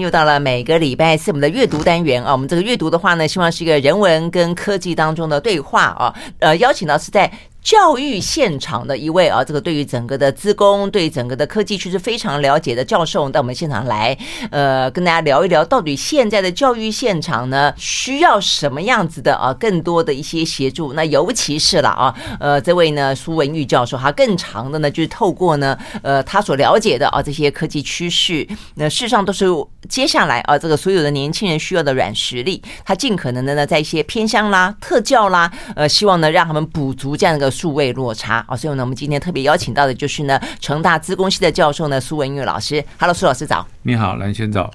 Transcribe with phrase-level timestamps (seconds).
[0.00, 7.30] 又到了每个礼拜四我们的阅读单元啊，我们这个阅读的话呢，希望是一个人文跟科技当中的对话啊，呃，邀请到是在。
[7.62, 14.16] 教育现场的一位啊，这个对于整个的资工、对整个的科技趋势非常了解的教授到我们现场来，
[14.50, 20.94] 呃，跟大家聊一聊，到底现在的教育现场呢，需要什么样子的啊，更多的一些协助。
[20.94, 28.46] 那尤其是了啊，呃，这位呢苏文玉教授，他更长的呢，就是透过呢，呃，他所了解的啊这些科技趋势，
[28.76, 29.46] 那事实上都是
[29.88, 37.49] 接下来啊这个所有的年轻人需要的软实力，他尽可能的呢，在一些偏乡啦、特教啦，呃，希望呢让他们补足这样的一个。
[37.50, 42.84] 数位落差啊，所以呢，我们今天特别邀请到的就是呢，成大资工系的教授呢，苏文玉老师。
[42.98, 43.66] Hello，苏老师早。
[43.82, 44.70] 你好，蓝轩早。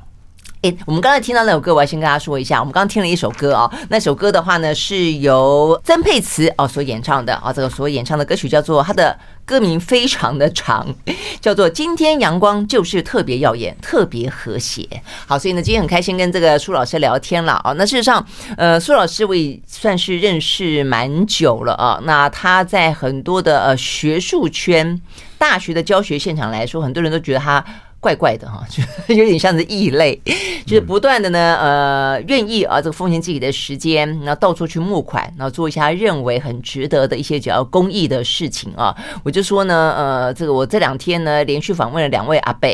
[0.86, 9.18] 我们刚才听到那首歌，我要先跟大家说一下，我们刚刚听了一首歌啊，那首歌的话呢，是由曾沛慈哦所演唱的啊，这个所演唱的歌曲叫做他的。
[9.48, 10.88] 歌名非常的长，
[11.40, 14.90] 叫做“今天阳光就是特别耀眼，特别和谐”。
[15.28, 17.72] 好，所以呢，今天很开心跟这个苏老师聊天了啊。
[17.74, 18.26] 那事实上，
[18.58, 22.00] 呃，苏老师我也算是认识蛮久了啊。
[22.06, 25.00] 那他在很多的呃学术圈、
[25.38, 27.64] 大学的教学现场来说，很多人都觉得他。
[28.06, 30.16] 怪怪的哈， 就有点像是异类，
[30.64, 38.96] 就是不断的呢，呃，愿意啊，这个奉献自己的时间，然后到处去募款，然后做一些他认为很值得的一些只要公益的事情啊。
[39.24, 42.70] 我就说呢，呃，这个我这两天呢，连续访问了两位阿伯。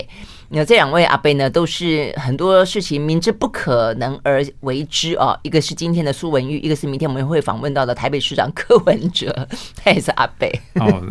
[0.54, 5.38] 那这两位阿伯呢，都是很多事情明知不可能而为之啊。
[5.44, 9.48] 一个是今天的苏文玉，一个是明天我们会访问到的台北市长柯文哲，
[9.82, 10.52] 他也是阿贝。
[10.76, 11.02] 哦，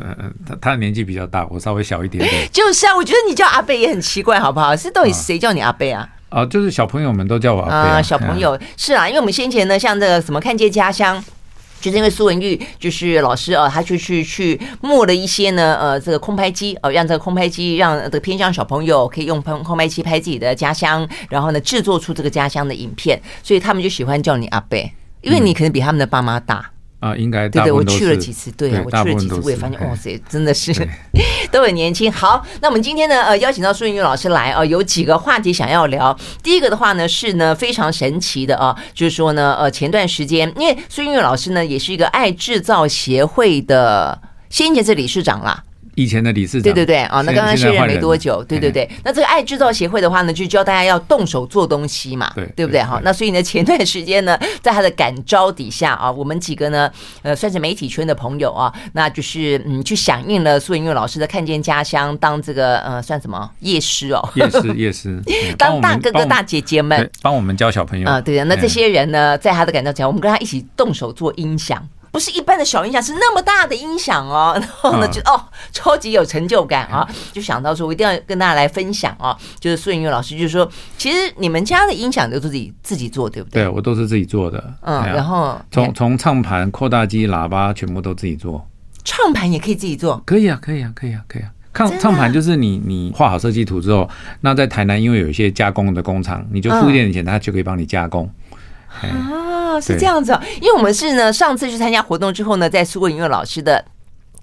[0.46, 2.48] 他他的年纪比较大，我稍微小一点点。
[2.52, 4.76] 就是啊，我觉得你叫阿贝也很奇怪，好不好？
[4.76, 6.06] 是到底谁叫你阿贝啊？
[6.28, 8.02] 啊，就是小朋友们都叫我阿伯啊，啊。
[8.02, 11.24] 小朋友是啊，因为我们先前呢，像这个什么看见家乡。
[11.80, 24.92] 就是因为苏文玉就是老师啊，他就去去磨了一些呢，呃，这个空拍机哦，让这个空拍机让这个偏向小朋友可以用空空拍机拍自己的家乡，然后呢制作出这个家乡的影片，所以他们就喜欢叫你阿贝，
[25.22, 26.70] 因为你可能比他们的爸妈大。
[27.00, 30.70] 啊，应该对对，我去了几次，对，我去了几次，我也发现，哇塞，真的是
[31.50, 32.12] 都很年轻。
[32.12, 36.14] 好，那我们今天呢，呃，邀请到苏云玉老师来啊，有几个话题想要聊。
[36.42, 45.64] 第一个的话呢，是呢非常神奇的啊，就是说呢，呃，前段时间，因为苏云玉老师呢，也是一个爱制造协会的先前是理事长啦。
[45.94, 48.88] 以前的理事长，对对对啊，那刚刚卸任没多久，对对对。
[49.04, 52.82] 那这个爱制造协会的话呢，就教大家要动手做东西嘛，对对不对？
[52.82, 56.90] 哈，那所以呢，前段时间呢， 在他的感召底下啊，我们几个呢，
[57.22, 65.20] 呃，算是媒体圈的朋友啊，那就是嗯，去响应了苏文玉老师的看见家乡，当这个呃，算什么夜师哦，夜师 夜师，
[65.58, 68.44] 当大哥哥大姐姐们，帮我们教小朋友啊，对的。
[68.44, 71.86] 那这些人呢，在他的感召底下，我们跟他一起动手做音响。
[72.10, 74.52] 不是一般的小音响，是那么大的音响哦。
[74.60, 75.40] 然后呢，就哦，
[75.72, 77.08] 超级有成就感啊！
[77.32, 79.36] 就想到说，我一定要跟大家来分享啊。
[79.58, 83.62] 就是苏文玉老师，就是说，其实你们家的音响都是自己自己做，对不对？
[83.62, 84.62] 对，我都是自己做的。
[84.82, 88.66] 嗯，然后从从唱盘、扩大机、喇叭，全部都自己做。
[89.04, 90.20] 唱盘也可以自己做？
[90.26, 91.50] 可以啊，可以啊，可以啊，可以啊。
[91.72, 94.08] 唱唱盘就是你你画好设计图之后，
[94.40, 98.28] 那在台南因为有一些加工的工厂，你就付一点点钱，他就可以帮你加工。
[98.90, 103.84] 啊，是这样子哦，因为我们是呢，上次去参加活动之后呢，在苏文玉老师的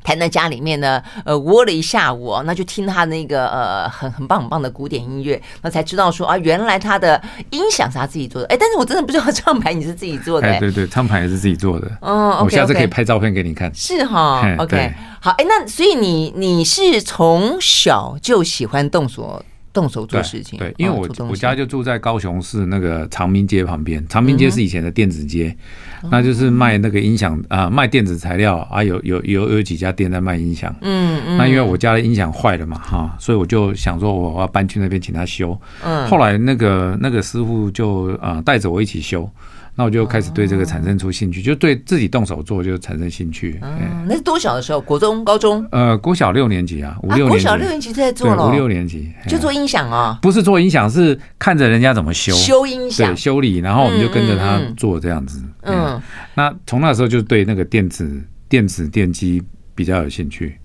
[0.03, 8.47] 台南家里面呢，呃，窝了一下午，那就听他那个呃很很棒很棒的古典音乐，那才知道说啊，原来他的音响是他自己做的。
[8.47, 10.47] 哎，但是我真的不知道唱盘你是自己做的。
[10.47, 11.91] 哎，对对，唱盘也是自己做的。
[11.99, 13.69] 哦，我下次可以拍照片给你看。
[13.75, 19.43] 是哈，OK，好，哎，那所以你你是从小就喜欢动手？
[19.77, 25.55] 动手做事情，对，对，因为我、哦、我家就住在高雄市那个长明街旁边，长明街是以前的电子街，
[26.01, 39.29] 嗯、那就是卖那个音响啊，卖电子材料啊，有有有有几家店在卖音响，嗯嗯，那因为我家的音响坏了嘛，哈，所以我就想说我要搬去那边请他修，嗯，后来那个那个师傅就啊带着我一起修。
[39.77, 43.59] 那我就开始对这个产生出兴趣，就对自己动手做就产生兴趣。
[43.61, 44.81] 嗯，那是多小的时候？
[44.81, 45.63] 国中、高中？
[45.71, 47.29] 呃，国小六年级啊，五六年级。
[47.29, 50.17] 国小六年级就在做了，五六年级就做音响啊？
[50.19, 55.43] 不是做音响，是看着人家怎么修修音响，对，修理，然后我们就跟着他做这样子。
[55.61, 56.01] 嗯，
[56.33, 58.19] 那从那时候就对那个电子、
[58.49, 59.43] 电子电机
[59.75, 60.57] 比较有兴趣。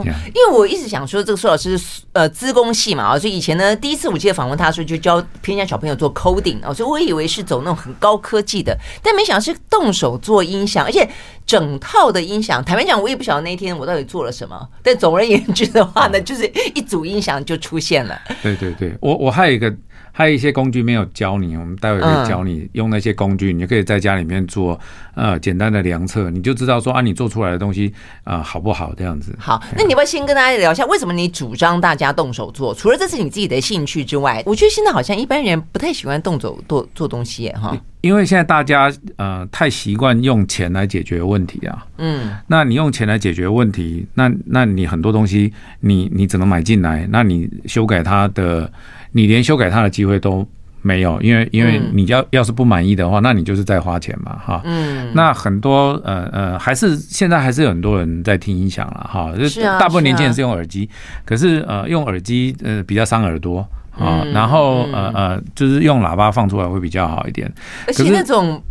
[0.00, 0.04] 哦，
[0.34, 11.08] 因为我一直想说，这个苏老师是呃资工系嘛，啊，所以以前呢，第一次我记得访问他的时候，就教偏向小朋友做 coding 啊，所以我以为是走那种很高科技的，但没想到是动手做音响，而且
[11.46, 12.64] 整套的音响。
[12.64, 18.20] 坦白讲，我也不晓得那天我到底做了什么，但总而言之的话呢，就是一组音响就出现了。
[18.42, 19.74] 对对对，我我还有一个
[20.12, 24.78] 还有一些工具没有教你，我们待会可以教你用那些工具，你就可以在家里面做
[25.14, 27.92] 呃简单的量测，你就知道说啊，你做出来的东西
[28.24, 29.34] 啊、呃、好不好这样子。
[29.38, 32.74] 好，那你要先跟大家聊一下，为什么你主张大家动手做？
[32.74, 37.76] 除了这是你自己的兴趣之外，我觉得现在好像一般人不太喜欢动手做做东西耶哈。
[38.00, 48.72] 因为现在大家呃太习惯用钱来解决问题啊，嗯，那你用钱来解决问题，那那你很多东西你你只能买进来，那你修改它的，
[49.12, 50.46] 你连修改它的机会都
[50.82, 60.88] 没有，因为因为你要要是不满意的话，那你就是在花钱嘛，哈，嗯，那很多呃呃还是现在还是有很多人在听音响了哈，就是大部分年轻人是用耳机，
[61.24, 63.66] 可是呃用耳机呃比较伤耳朵。
[63.98, 67.52] 啊，然后呃呃，就是用喇叭放出来会比较好一点，
[67.86, 68.62] 而且那种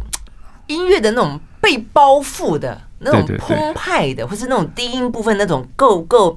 [0.65, 6.35] 音乐的那种被包覆的那种澎湃的，或是那种低音部分那种够够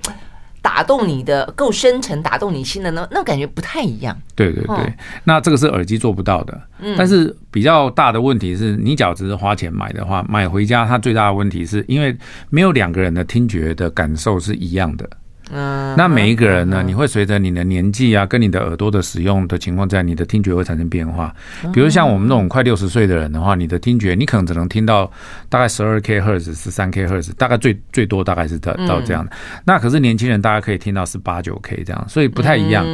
[0.62, 4.16] 打动你的、够深沉打动你心的那那感觉不太一样。
[4.36, 4.94] 对对对，
[5.24, 6.58] 那这个是耳机做不到的。
[6.78, 12.16] 嗯但是比较大的问题是你只要只是花钱买的话，买回家它最大的问题是因为
[12.48, 15.08] 没有两个人的听觉的感受是一样的。
[15.50, 21.34] 嗯，那每一个人呢，你会随着你的年纪啊，跟你的耳朵的使用的情况，在你的听觉会产生变化。
[21.72, 25.10] 比如像我们那种快六十岁的人的话，你的听觉你可能只能听到
[25.48, 29.32] 大概十二 K 赫兹、十三 K 赫兹，大概最最多大概是到到这样的。
[29.64, 32.86] 那可是年轻人大家可以听到是八九 K 这样，所以不太一样。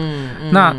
[0.50, 0.74] 那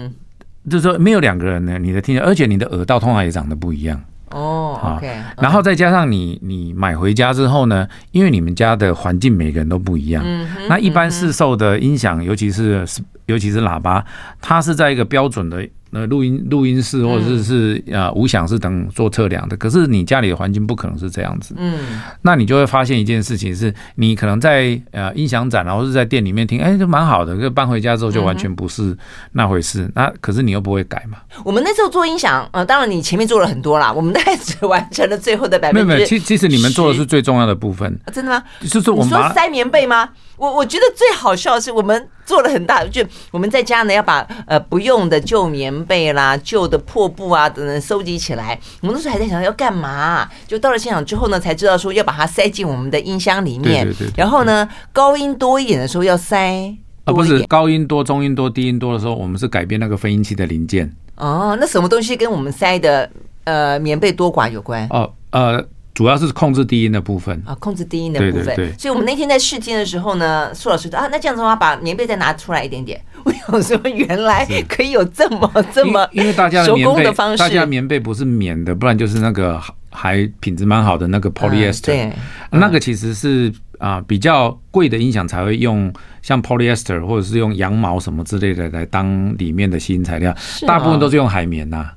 [0.70, 4.02] 就是说没有两个人呢，你的听觉，而且你的耳道通常也长得不一样。
[4.32, 5.02] 哦，好，
[5.42, 10.24] 然后再加上你，你买回家之后呢，因为你们家的环境每个人都不一样，
[10.68, 12.86] 那一般市售的音响，尤其是
[13.26, 14.06] 尤其是喇叭，
[14.42, 15.68] 它是在一个标准的。
[15.92, 28.96] 那录音录音室或者是是啊无响室等做测量的，可是你家里的环境不可能是这样子，嗯，那你就会发现一件事情是，你可能在呃音响展然后是在店里面听，哎，就蛮好的，可搬回家之后就完全不是
[29.32, 31.18] 那回事，那可是你又不会改嘛。
[31.44, 35.86] 我们那时候做音响，呃，当然你前面做了很多啦，我们大概只完成了最后的百分之。
[35.86, 37.98] 没有没有，其其实你们做的是最重要的部分。
[38.14, 38.44] 真的吗？
[38.70, 40.10] 就是我们说塞棉被吗？
[40.38, 48.60] 我我觉得最好笑的是，我们做了很大，就我们在家呢要把呃不用的旧棉被啦、旧的破布啊等等收集起来。
[48.82, 53.86] 我们那时候还在想要干嘛，就到了现场之后呢，才知道说要把它塞进我们的音箱里面。
[53.86, 54.14] 对对对。
[54.16, 60.92] 然后呢，高音多一点的时候要塞啊，不是高音多、中音多、低音多的时候，我们是改变那个分音器的零件。
[61.16, 63.10] 哦，那什么东西跟我们塞的
[63.44, 64.88] 呃棉被多寡有关？
[64.90, 65.66] 哦，呃。
[66.00, 68.46] 主要是控制低音的部分啊，控制低音的部分。
[68.46, 68.78] 对对对。
[68.78, 72.98] 所以我们那天在试听的时候呢，苏老师说啊，那这样子的话，把棉被再拿出来一点点。
[73.52, 77.04] 我想说，原来可以有这么这么因为大家的棉被，
[77.36, 81.88] 大家棉被不是棉的，不然就是那个还品质蛮好的那个 polyester。
[81.88, 82.14] 对，
[82.52, 85.92] 那个其实是啊比较贵的音响才会用
[86.22, 90.34] 像 polyester 或者是用羊毛什么之类的来当里面的吸音材料，
[90.66, 91.90] 大部分都是用海绵呐。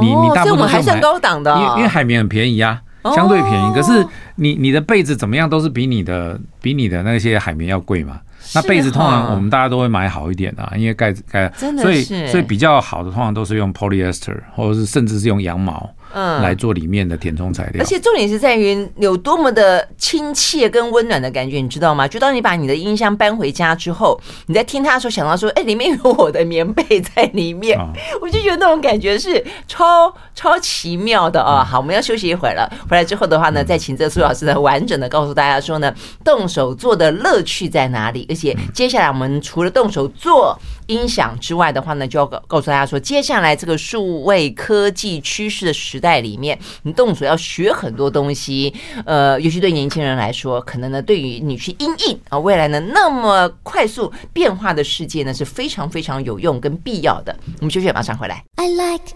[0.00, 2.80] 你你大部分还算高档的，因为因为海绵很便宜啊。
[3.04, 4.06] 相对便宜，可是
[4.36, 8.20] 你你的被子怎么样都是比你的比你的那些海绵要贵嘛。
[8.54, 15.88] 那被子通常我们大家都会买好一点的，因为盖子盖，所以所以比较好的通常都是用 polyester 或者是甚至是用羊毛。
[16.12, 22.08] 嗯，来做里面的填充材料，而且重点是在于有多么的亲切跟温暖的感觉，你知道吗？
[22.08, 27.78] 就当你把你的音箱搬回家之后，你在听它的时候，想到说，哎，里面有我的棉被在里面，
[28.20, 31.64] 我就觉得那种感觉是超超奇妙的啊！
[31.64, 38.26] 好，我们要休息一会儿了，回来之后的话呢，再请这苏老师呢完整的告诉大家说呢，动手做的乐趣在哪里？
[38.28, 40.58] 而且接下来我们除了动手做
[40.90, 57.34] 音响之外的话呢，就要告告诉大家说，接下来这个数位科技趋势的时代里面，你动手要学很多东西，呃，尤其对年轻人来说，可能呢，对于你去因应啊未来呢那么快速变化的世界呢，是非常非常有用跟必要的。
[57.60, 58.42] 我们休息，马上回来。
[58.56, 59.14] I like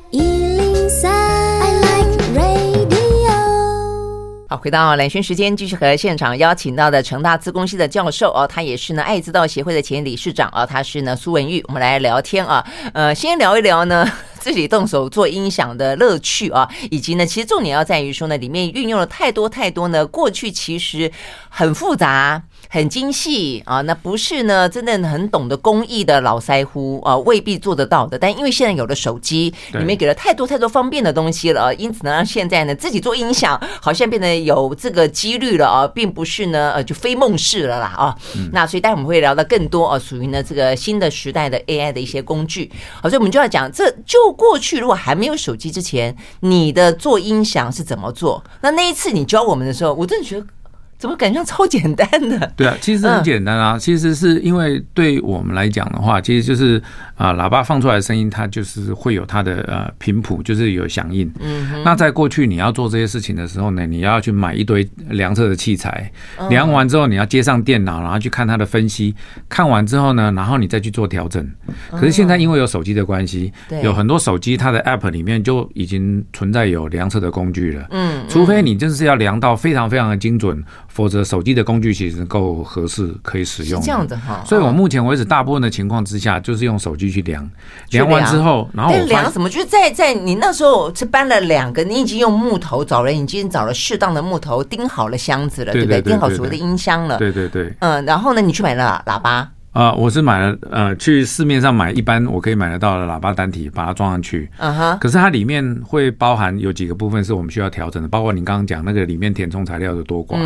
[4.46, 14.06] 好，回到蓝轩时间，继续和现场邀请到的成大资工系的教授哦，他也是呢爱知道协会的前理事长哦，他是呢苏文玉，我们来聊天啊，呃，先聊一聊呢
[14.38, 21.10] 自己动手做音响的乐趣啊，以及呢，其实重点要在于说呢，里面运用了太多太多呢，过去其实
[21.48, 22.42] 很复杂。
[22.75, 28.19] 很精细啊，那不是呢，真的很懂得工艺的老腮乎啊，未必做得到的。
[28.19, 38.16] 但因为现在有了手机，里面给了太多太多方便的东西了，因此呢，让现在呢自己做音响好像变得有这个几率了啊，并不是呢呃就非梦式了啦啊。
[38.50, 42.69] 那所以待会我们会聊到更多啊，属于呢这个新的时代的 AI 的一些工具。
[43.00, 48.43] 好，所以我们就要讲，这就过去如果还没有手机之前，你的做音响是怎么做？
[48.62, 50.45] 那那一次你教我们的时候，我真的觉得。
[50.98, 52.52] 怎么感觉超简单的？
[52.56, 53.78] 对啊，其实很简单啊。
[53.78, 56.82] 其实是因为对我们来讲的话，其实就是
[57.16, 61.30] 啊，喇叭放出来的声音，它就是会有它的呃频谱，就是有响应。
[61.40, 61.82] 嗯。
[61.84, 66.10] 那在过去你要做这些事情的时候呢，你要去买一堆量测的器材，
[66.48, 69.14] 量完之后你要接上电脑，然后去看它的分析，
[69.48, 71.46] 看完之后呢，然后你再去做调整。
[71.90, 77.86] 可是现在因为有手机的关系，有很多手机它的 App 里面就已经存在有量测的工具了。
[77.90, 78.24] 嗯。
[78.28, 80.62] 除非你就是要量到非常非常的精准。
[80.94, 83.82] 否则，手机的工具其实够合适，可以使用。
[83.82, 87.50] 这样子哈，所以我目前为止，大部分的情况之下，就是用手机去量，
[87.90, 89.50] 量完之后，然后量什么？
[89.50, 96.00] 就是在在你那时候是搬了两个，你已经用木头找人，已经找了适当的木头钉好了箱子了，对不对？
[96.00, 97.74] 钉好所谓的音箱了，对对对。
[97.80, 99.50] 嗯，然后呢，你去买了喇叭。
[99.75, 104.49] 啊、呃，我是买了呃，去市面上买一般我可以买得到的喇叭单体，把它装上去。
[104.59, 104.97] 嗯哼。
[105.00, 110.38] 可是它里面会包含有几个部分是我们需要调整的，包括你刚刚讲那个里面填充材料的多寡，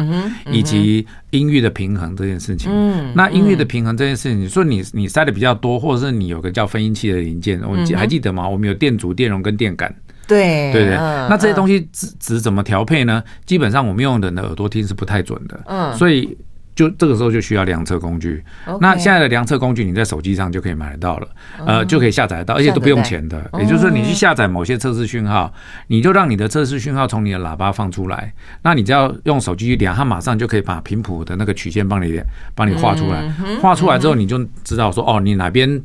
[0.50, 2.72] 以及音域的平衡这件事情。
[2.72, 3.12] 嗯。
[3.14, 8.48] 那音域的平衡这件事情，你说你你塞的比较多，或者是你有个叫分音器的零件，我还记得吗？
[8.48, 9.94] 我们有电阻、电容跟电感。
[10.26, 10.96] 对对对。
[10.96, 13.22] 那这些东西值值怎么调配呢？
[13.44, 15.60] 基本上我们用人的耳朵听是不太准的。
[15.66, 15.94] 嗯。
[15.98, 16.34] 所以。
[16.78, 18.40] 就这个时候就需要量测工具。
[18.80, 21.28] 那现在的量测工具，你在手机上就可以买得到了，
[21.66, 23.50] 呃，就可以下载到，而且都不用钱的。
[23.58, 25.52] 也就是说，你去下载某些测试讯号，
[25.88, 28.32] 你就让你的测试讯号从你的喇叭放出来，
[28.62, 32.22] 那你只要用手机去量，它马上就可以把频谱的那个曲线帮你
[32.54, 33.28] 帮你画出来。
[33.60, 35.82] 画出来之后，你就知道说，哦，你哪边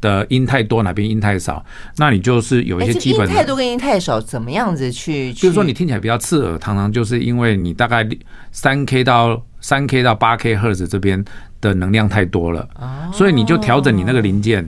[0.00, 1.64] 的音太多，哪边音太少，
[1.96, 5.32] 那你就是有一些基本太多跟音太少，怎么样子去？
[5.32, 8.06] 就是说你听起来比较刺耳，常常就是因为你大概
[8.52, 9.42] 三 K 到。
[9.58, 11.24] 三 K 到八 K 赫兹这边
[11.60, 12.68] 的能量太多了，
[13.12, 14.64] 所以你就调整你那个零件。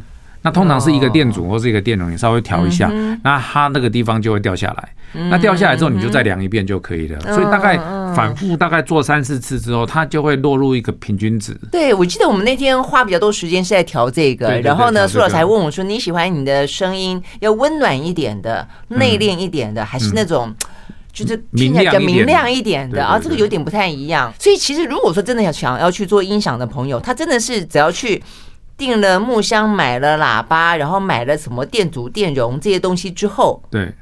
[0.49, 2.91] 那通常是一个电阻或是一个电容，你稍微调一下，
[3.23, 4.89] 那它那个地方就会掉下来。
[5.29, 7.21] 那掉下来之后，你就再量一遍就可以了。
[7.21, 7.77] 所以大概
[8.15, 11.55] 反复大概做三四次之后，它就会落入一个平均值。
[11.71, 20.55] 对，我记得我们那天花比较多时间是在调这个，然后呢，苏老师还问我说：“你喜欢你的声音要温暖一点的、内敛一点的，还是那种？”
[21.11, 24.33] 就是听起来比较明亮一点的啊，这个有点不太一样。
[24.39, 28.23] 所以其实如果说真的要想要去做音响的朋友，他真的是只要去
[28.79, 33.93] 订了木箱、买了喇叭，然后买了什么电阻、电容这些东西之后，对，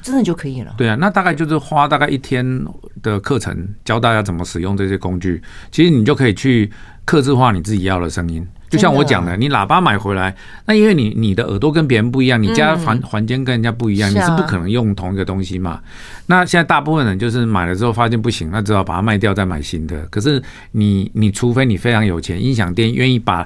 [0.00, 0.72] 真的就可以了。
[0.78, 2.64] 对啊，那大概就是花大概一天
[3.02, 5.42] 的课程，教大家怎么使用这些工具。
[5.72, 6.70] 其实你就可以去
[7.04, 8.46] 克制化你自己要的声音。
[8.70, 10.34] 就像我讲的，你喇叭买回来，
[10.66, 15.80] 那因为你你的耳朵跟别人不一样，你家环环境跟人家不一样，你是不可能用同一个东西嘛。
[16.26, 20.06] 那现在大部分人就是买了之后发现不行，那只好把它卖掉再买新的。
[20.06, 23.44] 可是你你除非你非常有钱，音响店愿意把。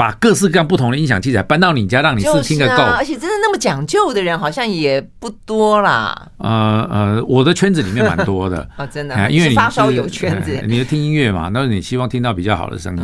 [0.00, 2.82] 把各式各样不同的音响器材搬到你家，让你试听个够。
[2.82, 6.28] 而且真的那么讲究的人，好像也不多啦。
[6.38, 13.02] 呃呃，我的圈子里面蛮多的啊， 真的，因为你发烧友圈子， 你听音乐嘛，那你希望听到比较好的声音，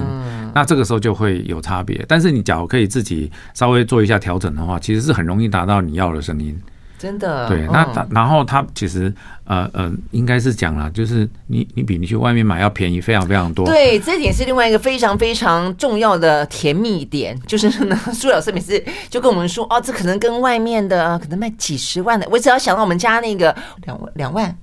[0.55, 2.03] 那这个时候就会有差别。
[2.09, 6.59] 但是你假如可以自己稍微做一下调整的话，其实是很容易达到你要的声音。
[6.99, 9.13] 真的，对，那然后他其实
[9.45, 13.67] 呃呃，应该是讲了，就是你你比你去外面买要便宜非常非常多。
[13.67, 24.57] 对，这点是另外一个非常非常重要的甜蜜点，就是呢， 苏老师每次就跟我们说，哦，这可能跟外面的可能卖几十万的，我只要想到我们家那个两万两万，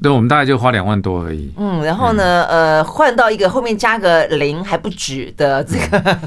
[0.00, 1.52] 对，我们大概就花两万多而已。
[1.58, 6.18] 嗯，然后呢，呃，换到一个后面加个零还不止的这个。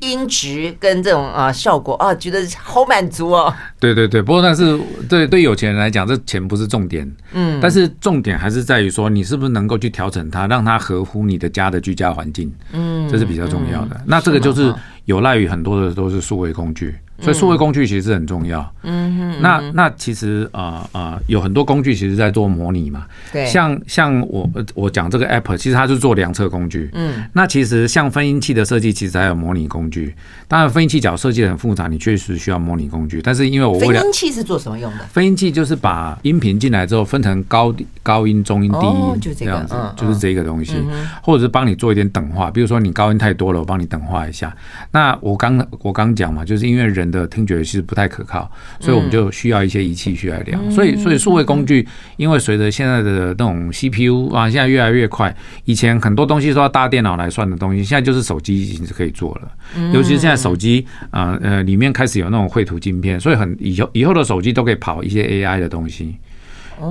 [0.00, 3.52] 音质跟这种啊效果啊，觉得好满足哦。
[3.78, 4.78] 对对对，不过但是
[5.08, 7.10] 对对有钱人来讲，这钱不是重点。
[7.32, 12.52] 嗯，但是重点还是在于说，你是不是能够去调整它，让它合乎你的家的居家环境。
[12.72, 14.00] 嗯，这是比较重要的。
[14.06, 16.94] 那这个就是有赖于很多的都是数位工具。
[17.20, 18.74] 所以数位工具其实是很重要。
[18.82, 19.42] 嗯哼。
[19.42, 23.06] 那那其实啊啊有很多工具其实在做模拟嘛。
[23.32, 23.46] 对。
[23.46, 26.90] 像像我我讲这个 app，其实它是做量测工具。
[26.92, 27.24] 嗯。
[27.32, 30.14] 那其实像分音器的设计，其实还有模拟工具。
[30.46, 33.20] 当然分音器角设计的很复杂，你确实需要模拟工具。
[33.22, 35.04] 但是因为我为了分音器是做什么用的？
[35.06, 40.74] 分音器就是把音频进来之后分成高高音、中音、低音，就这样子，就是这个东西。
[41.22, 44.54] 或者是帮你做一点等化，比如说你高音太多了，我帮你等化一下。
[44.90, 47.05] 那我刚我刚讲嘛，就是因为人。
[47.10, 50.70] 的听觉其实不太可靠，所以我们就需要一些仪器去来量。
[50.70, 51.86] 所以，所以数位工具，
[52.16, 55.34] 因为随着现在的那种 CPU 啊，现在越来越快。
[55.64, 59.50] 以前很多东西都要搭电脑来算的东西，现在就是手机已经是可以做了。
[59.92, 66.16] 尤其是现在手机啊，呃，里面开始有那种绘图晶片，所以很以后以后的手机都可以跑一些 AI 的东西。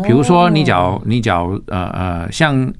[0.04, 2.74] 比如说，你假如你假如呃呃，像。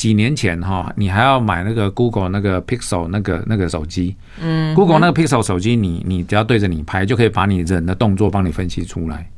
[0.00, 9.28] 几年前哈，你还要买那个 Google 那个 Pixel 那个那个手机，嗯，Google 那个 Pixel 手机，你你只要对着你拍，就可以把你人的动作帮你分析出来。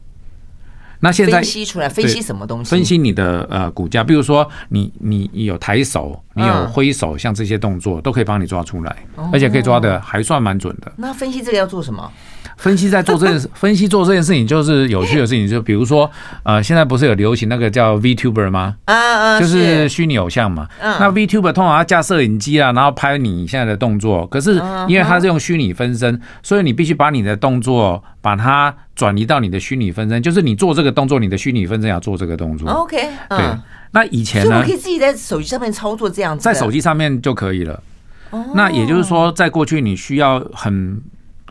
[1.04, 2.70] 那现在分析出来，分析什么东西？
[2.70, 8.96] 分析你的呃股价，比如说你你你有抬手，你有挥手，像这些动作都可以帮你抓出来，
[9.32, 10.92] 而且可以抓的还算蛮准的。
[10.96, 12.08] 那分析这个要做什么？
[12.56, 16.08] 分析在做这件事， 分析做这件事情就是有趣的事情，就比如说，
[16.44, 18.76] 呃，现在不是有流行那个叫 VTuber 吗？
[18.84, 20.68] 啊啊，就是虚拟偶像嘛。
[20.78, 20.94] 嗯。
[21.00, 24.24] 那 VTuber 通常要架摄影机啊，然后拍你现在的动作。
[24.28, 32.68] 可是因为它是用虚拟分身，所以你必须把你的动作把它转移到你的虚拟分身，就是你做这个动作，你的虚拟分身要做这个动作。
[32.70, 32.96] OK。
[33.28, 33.38] 对。
[33.92, 34.58] 那以前呢？
[34.58, 36.42] 我可以自己在手机上面操作这样子。
[36.44, 37.82] 在手机上面就可以了。
[38.54, 41.00] 那也就是说，在过去你需要很。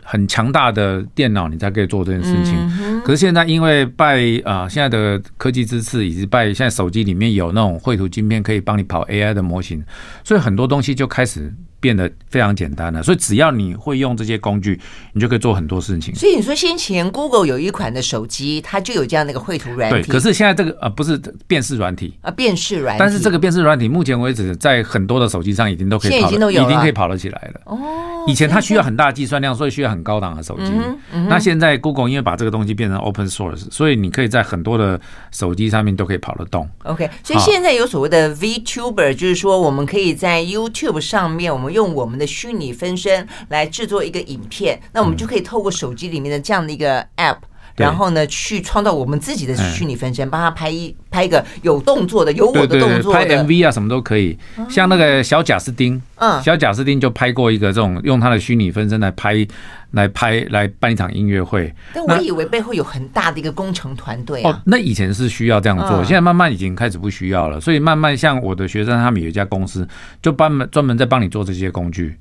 [0.04, 3.02] 很强大的电脑，你才可以做这件事情。
[3.02, 9.82] 可是现在，因为拜啊，现在的科技支持，以及拜现在手机里面有那种绘图晶片，可以帮你跑 AI 的模型，
[10.24, 11.54] 所以很多东西就开始。
[11.82, 14.80] 变得非常简单了，所以只要你会用这些工具，
[15.12, 16.14] 你就可以做很多事情。
[16.14, 20.08] 所以你说先前 Google 有一款的手机，它就有这样的一个绘图软体。
[20.08, 23.00] 对，可是现在这个呃不是辨识软体啊，辨识软体。
[23.00, 27.60] 但是这个辨识软体目前为止在很多的手机上已经都可以跑，已经都有，已经可以跑得起来了。
[27.64, 30.70] 哦，以前它需要很大的计算量，所以需要很高档的手机。
[30.72, 31.28] 嗯嗯。
[31.28, 35.00] 那现在 Google 因为把这个东西变成 Open Source，所以你可以在很多的
[35.32, 36.68] 手机上面都可以跑得动。
[36.84, 47.38] OK，所以现在有所谓的 VTuber，就是说我们可以在 YouTube 上面，我们用我们的虚虚拟分身来制作一个影片，那我们就可以透过手机里面的这样的一个 App，
[47.76, 54.38] 然后呢去创造我们自己的虚拟分身，帮他拍一拍一个有动作的、有我的动作的，拍 MV 啊什么都可以。
[54.68, 59.46] 像那个小贾斯汀，嗯，小贾斯汀就拍过一个这种用他的虚拟分身来拍、
[59.92, 61.72] 来拍、来办一场音乐会。
[61.92, 64.60] 但我以为背后有很大的一个工程团队哦。
[64.64, 67.60] 那以前是需要这样做，现在慢慢已经开始不需要了。
[67.60, 69.86] 所以慢慢像我的学生，他们有一家公司，
[70.20, 72.16] 就专门专门在帮你做这些工具。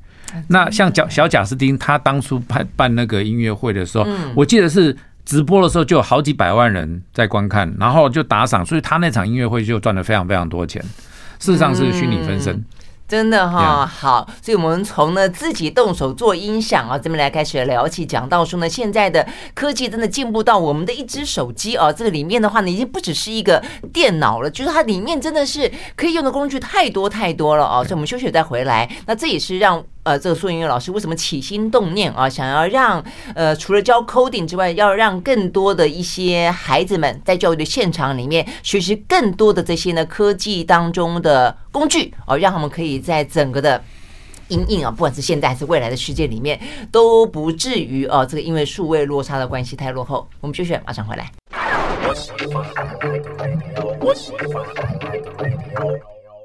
[0.47, 4.95] 那像小小贾斯汀，他当初办办那个音乐会的时候，我记得是
[5.31, 10.81] 直播的时候就有好几百万人在观看，然后就打赏，所以他那场音乐会就赚了非常非常多钱。
[11.39, 12.61] 事实上是虚拟分身。
[13.07, 27.81] 真的哈、哦、好，所以我们从呢自己动手做音响啊，这边来开始聊起，讲到说呢，现在的科技真的进步到我们的一只手机啊，这个里面的话呢，已经不只是一个电脑了，就是它里面真的是可以用的工具太多太多了啊。
[27.83, 29.81] 所以我们休息再回来，那这也是让。
[30.03, 33.03] 呃，这个苏音乐老师为什么起心动念啊，想要让
[33.35, 43.79] 呃除了教 coding 之外，要让更多的一些孩子们在教育的现场里面学习更多的这些呢科技当中的工具哦，让他们可以在整个的
[44.47, 46.59] 阴影啊，不管是现在还是未来的世界里面，
[46.91, 50.27] 都不至于哦，这个因为数位落差的关系太落后。
[50.39, 51.31] 我们休息，马上回来。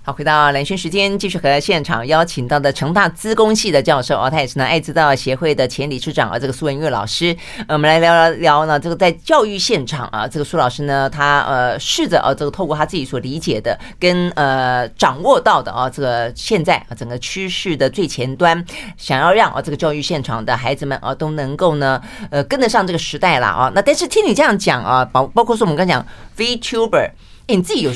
[0.06, 18.64] 好，回到蓝轩时间，继续和现场邀请到的成大资工系的教授，哦，他也是呢爱知道协会的前理事长啊，这个苏文跃老师，呃，我们来聊聊聊呢，这个在教育现场啊，这个苏老师呢，他呃试着啊，这个透过他自己所理解的跟呃掌握到的啊，这个现在啊整个趋势的最前端，
[18.96, 27.10] 想要让啊这个教育现场的孩子们啊都能够呢呃跟得上这个时代了啊，那但是听你这样讲啊，包包括说我们刚讲 VTuber。
[27.48, 27.92] 欸、你自己有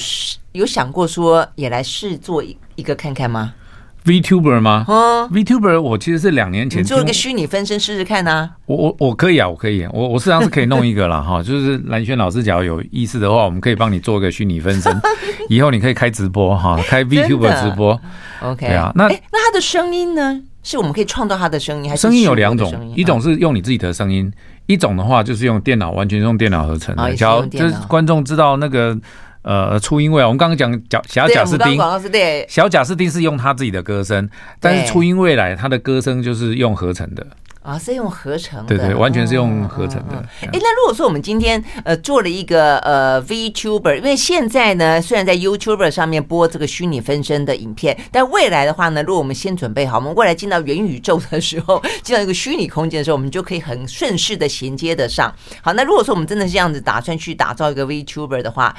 [0.53, 3.55] 有想过说也来试做一一个看看吗
[4.05, 4.85] ？VTuber 吗？
[4.89, 8.51] 嗯，VTuber 我其实是两年前做一个虚拟分身试试看呢、啊。
[8.67, 11.43] 我我我可以啊，我可以，我我实际上是可以弄一个了 哈。
[11.43, 14.91] 就是蓝轩老师，假如有意思的话，我们可以帮你做一个虚拟分身，
[15.51, 18.01] 以后你可以开直播哈，开 VTuber 直播。
[18.41, 20.41] OK，对啊，那、欸、那他的声音呢？
[20.63, 22.93] 是我们可以创造他的声音，还是声音有两种？
[22.97, 24.31] 一种是用你自己的声音，
[24.67, 27.15] 一种的话就是用电脑，完全用电脑合成的。
[27.15, 28.99] 假如就是观众知道那个。
[29.43, 31.79] 呃，初音未来，我们刚刚讲贾小贾斯汀，
[32.49, 34.29] 小贾斯汀是用他自己的歌声，
[34.61, 37.27] 但是初音未来他的歌声就是用合成的。
[37.63, 40.17] 啊，是用合成的，对对，完全是用合成的。
[40.41, 55.31] 哎，那如果说我们今天呃做了一个呃 VTuber，因为现在呢虽然在 YouTuber 上面播这个虚拟分身的影片，但未来的话呢，如果我们先准备好，我们未来进到元宇宙的时候， 进到一个虚拟空间的时候，我们就可以很顺势的衔接得上。
[55.61, 58.75] 好，那如果说我们真的是这样子打算去打造一个 VTuber 的话，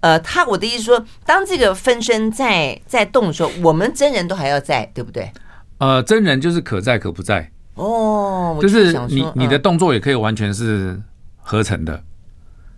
[0.00, 5.30] 呃，他我的意思说，当这个分身在在动的时候，我们真人都还要在，对不对？
[5.78, 7.50] 呃，真人就是可在可不在。
[7.74, 11.00] 哦，就是你你的动作也可以完全是
[11.40, 12.02] 合成的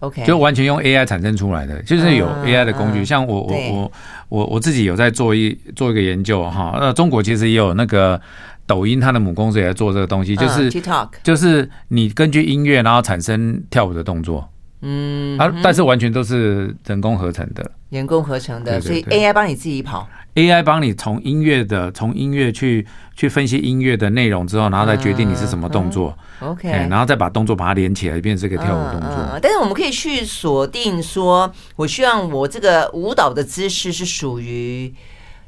[0.00, 3.04] ，OK，就完全用 AI 产生出来的，就是有 AI 的工具。
[3.04, 3.92] 像我我我
[4.28, 8.20] 我我自己有在做一做一个研究哈，那，中国其实也有那个
[8.66, 14.46] 抖音，它的母公司也在做这个东西，就是 TikTok，就是你根据音乐然后产生跳舞的动作。
[14.82, 29.10] 嗯啊，但是完全都是人工合成的，人工合成的，所以 AI 帮你自己跑，AI 帮你从音乐的从音乐去去分析音乐的内容之后，然后再决定你是什么动作、嗯嗯、，OK，然后再把动作把它连起来，变成这个跳舞动作。
[29.10, 34.94] 嗯嗯、但是我们可以去锁定说，我希望我这个舞蹈的姿势是属于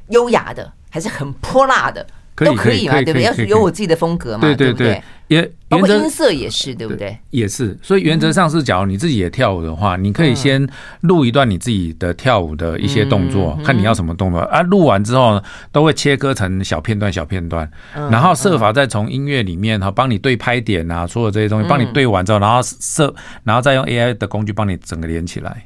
[0.09, 2.05] 优雅的，还是很泼辣的？
[2.35, 3.23] 都可以嘛，对不对？
[3.23, 7.17] 要有我自己的风格嘛，对对对，也包括音色也是，对不对？
[7.29, 10.67] 也是，所以原则上是，假如你自己也跳舞的话，你可以先
[11.01, 14.39] 录一段你自己的跳舞的一些动作，看你要什么动作。
[14.39, 14.61] 啊。
[14.63, 25.63] 录完之后呢，都会切割成小片段、小片段，然后设法再从音乐里面哈，帮你对拍点啊，所有这些东西帮你对完之后，然后设，然后再用 AI 的工具帮你整个连起来。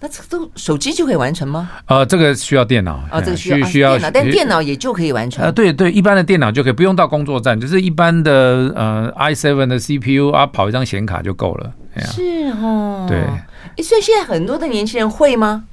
[0.00, 1.70] 那这个都手机就可以完成吗？
[1.86, 5.44] 呃，这个需要电脑啊，这个需要需要电脑，但电脑也就可以完成。
[5.44, 11.72] 呃，对对，一般的电脑就可以，不用到工作站，就是一般的呃 i7 的 CPU 啊，跑一张显卡就够了。
[12.00, 12.22] 是
[12.62, 13.18] 哦，对。
[13.82, 15.64] 所以现在很多的年轻人会吗？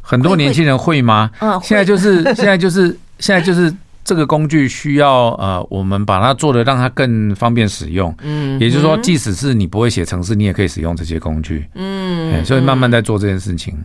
[0.00, 1.30] 很多年轻人会吗？
[1.40, 3.72] 嗯，现在就是现在就是现在就是。
[4.08, 8.14] 这个工具需要呃，我们把它做的让它更方便使用。
[8.22, 11.68] 嗯，也就是说，即使是你不会写程式，你也可以使用这些工具。
[11.74, 13.76] 嗯，所以慢慢在做这件事情。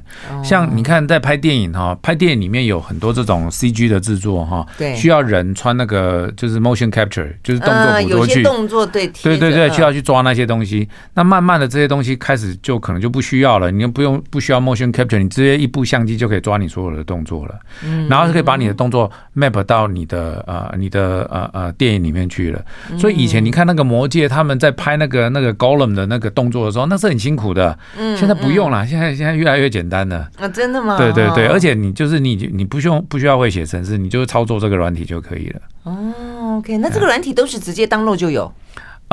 [0.41, 10.87] 像你看，在拍电影哈，拍电影里面有很多这种 CG 的制作哈，对，需要人穿那个就是 motion capture，就是动作捕捉器，动作对，对对对，需要去抓那些东西。
[11.13, 17.59] 那慢慢的这些东西开始就可能就不需要了，你就不用不需要 motion capture，你直接一部相机就可以抓你所有的动作了。
[17.83, 20.12] 嗯，然后就可以把你的动作 map 到你的。
[20.13, 22.63] 的呃，你的呃呃电影里面去了，
[22.99, 27.77] 所以以前你看那个魔界，他们在拍那个那个 Gollum 的那个动作的时候，那是很辛苦的。
[27.97, 30.29] 嗯，现在不用了，现在现在越来越简单了。
[30.37, 30.97] 啊，真的吗？
[30.97, 35.61] 对对对，而且你就是你你不用不需要会写程式，你就是操作这个软体就可以了。
[35.83, 38.51] 哦，OK，那这个软体都是直接 download 就有。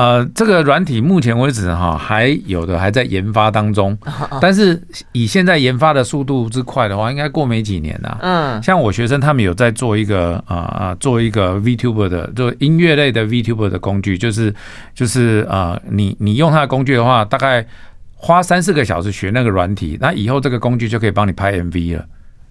[0.01, 3.97] 呃，这个软体目前为止哈，还有的还在研发当中。
[4.41, 4.81] 但是
[5.13, 8.19] 以现在研发的速度之快的话，应该过没几年啊。
[8.23, 14.55] 嗯，像我学生他们有在做一个啊啊，做一个 VTuber 的，做音乐类的 VTuber 的工具，就是
[14.95, 17.67] 就是啊，你你用它的工具的话，大概
[18.15, 22.05] 花三四个小时学那个软体，那以后这个工具就可以帮你拍 MV 了。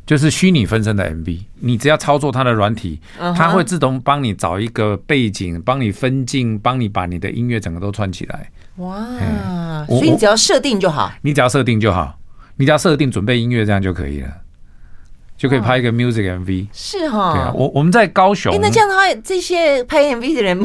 [0.10, 8.50] 就是虚拟分身的 MV，你只要操作它的软体，它会自动帮你找一个背景，帮你分镜，帮你把你的音乐整个都串起来。
[8.78, 9.86] 哇！
[9.88, 12.18] 所以你只要设定就好，你只要设定就好，
[12.56, 14.34] 你只要设定准备音乐这样就可以了，
[15.38, 16.68] 就可以拍一个 music MV。
[16.74, 18.52] 是哈，对啊，我我们在高雄。
[18.60, 20.60] 那这样的话，这些拍 MV 的人。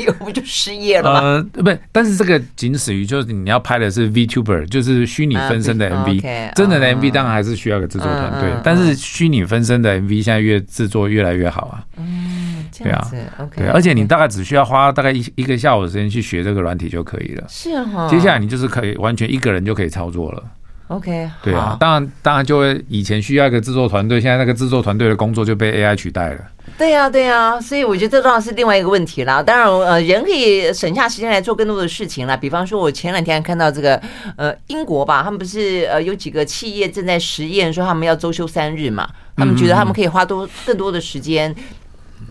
[0.06, 1.20] 又不就失业了吗？
[1.20, 11.84] 呃，不，但是这个仅止于就是你要拍的是 VTuber，就是虚拟分身的 MV，真的的 MV 当然还是需要个制作团队，但是虚拟分身的 MV 现在越制作越来越好啊。
[11.96, 13.08] 嗯，对啊，
[13.54, 17.44] 对，而且你大概只需要花大概一一个下午的时间去学这个软体就可以了。
[17.48, 20.42] 是哈，接下来你就是可以完全一个人就可以操作了。
[20.90, 26.40] OK，对啊，当然当然就会以前需要一个制作团队，现在那个制作团队的工作就被 AI 取代了。
[26.76, 29.40] 对呀，对呀，所以我觉得这当然是另外一个问题啦。
[29.40, 32.36] 当然，呃，人可以省下时间来做更多的事情啦。
[32.36, 34.02] 比方说，我前两天看到这个，
[34.36, 41.54] 呃，英国吧，他们不是呃有几个企业正在实验，说他们要周休三日嘛，他们觉得他们可以花多更多的时间。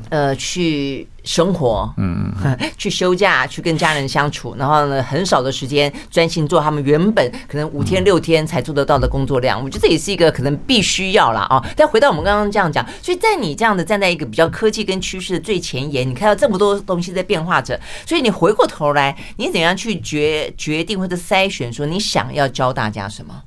[0.09, 2.33] 呃，去生活，嗯，
[2.77, 9.63] 去休假，去跟家人相处，然后呢，很少的时间专心做他们原本可能五天六天才做得到的工作量。
[9.63, 11.63] 我觉得这也是一个可能必须要了啊。
[11.75, 23.43] 但回到我们刚刚这样讲，所以在你这样的站在一个比较科技跟趋势的最前沿，你看到这么多东西在变化着，所以你回过头来，你怎样去决决定或者筛选，说你想要教大家什么？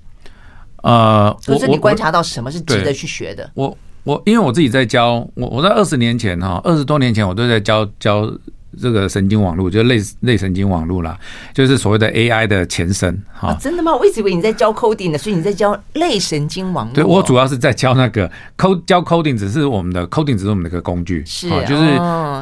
[0.85, 3.51] 呃，就是你观察到什么是值得去学的？
[3.55, 3.77] 我。
[4.05, 8.33] 我因为我自己在教我我在二十年前哈，二十多年前我都在教教。
[8.81, 11.19] 这个神经网络就类类神经网络啦，
[11.53, 13.59] 就是所谓的 AI 的前身哈、啊。
[13.61, 13.95] 真的吗？
[13.95, 16.95] 我一直以为你在教 coding 的，所以你在教类神经网络。
[16.95, 21.99] 对，我主要是在教那个 code，教 coding 只是我们的 coding 只是我们的一个工具，是就是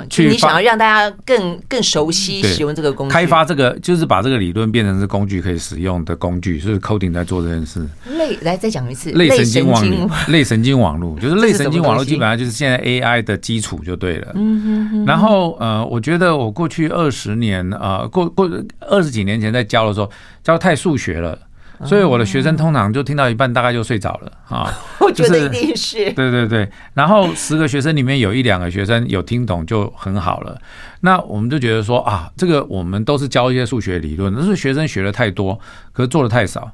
[0.09, 7.85] 去你想要让大家更更熟悉使用这个工具，开发这个就是把这个理论变成是工具可以使用的工具，所以 coding 在做这件事。
[8.17, 14.33] 类来再讲一次，类神经网络，类神经网络就是类神经网络，基本上就是现在 AI 的基础就对了。
[14.37, 15.05] 嗯哼哼。
[15.05, 16.20] 然后呃，我觉得。
[16.29, 20.11] 我过去二十年啊，过过二十几年前在教的时候，
[20.43, 21.39] 教太数学了，
[21.85, 24.73] 所以我的学生通常就听到一半，大概就睡着了啊。
[25.01, 26.69] 我觉得一定是 对对对。
[26.95, 30.61] 然后十个学生里面有一两个学生有听懂就很好了。
[31.01, 35.59] 那我们就觉得说啊，这个我们都是教一些数学理论，但是学生学的太多，
[35.93, 36.73] 可是做的太少。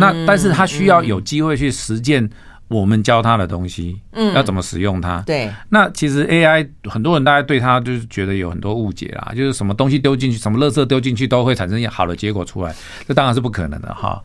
[0.00, 2.28] 那但是他需要有机会去实践。
[2.68, 5.22] 我们教他的东西，嗯，要怎么使用它？
[5.26, 5.50] 对。
[5.70, 12.74] 那其实 AI 很多人大家对它就是觉得有很多误解啦，就是什么东西丢进去，什么垃圾丢进去都会产生好的结果出来，
[13.06, 14.22] 这当然是不可能的哈。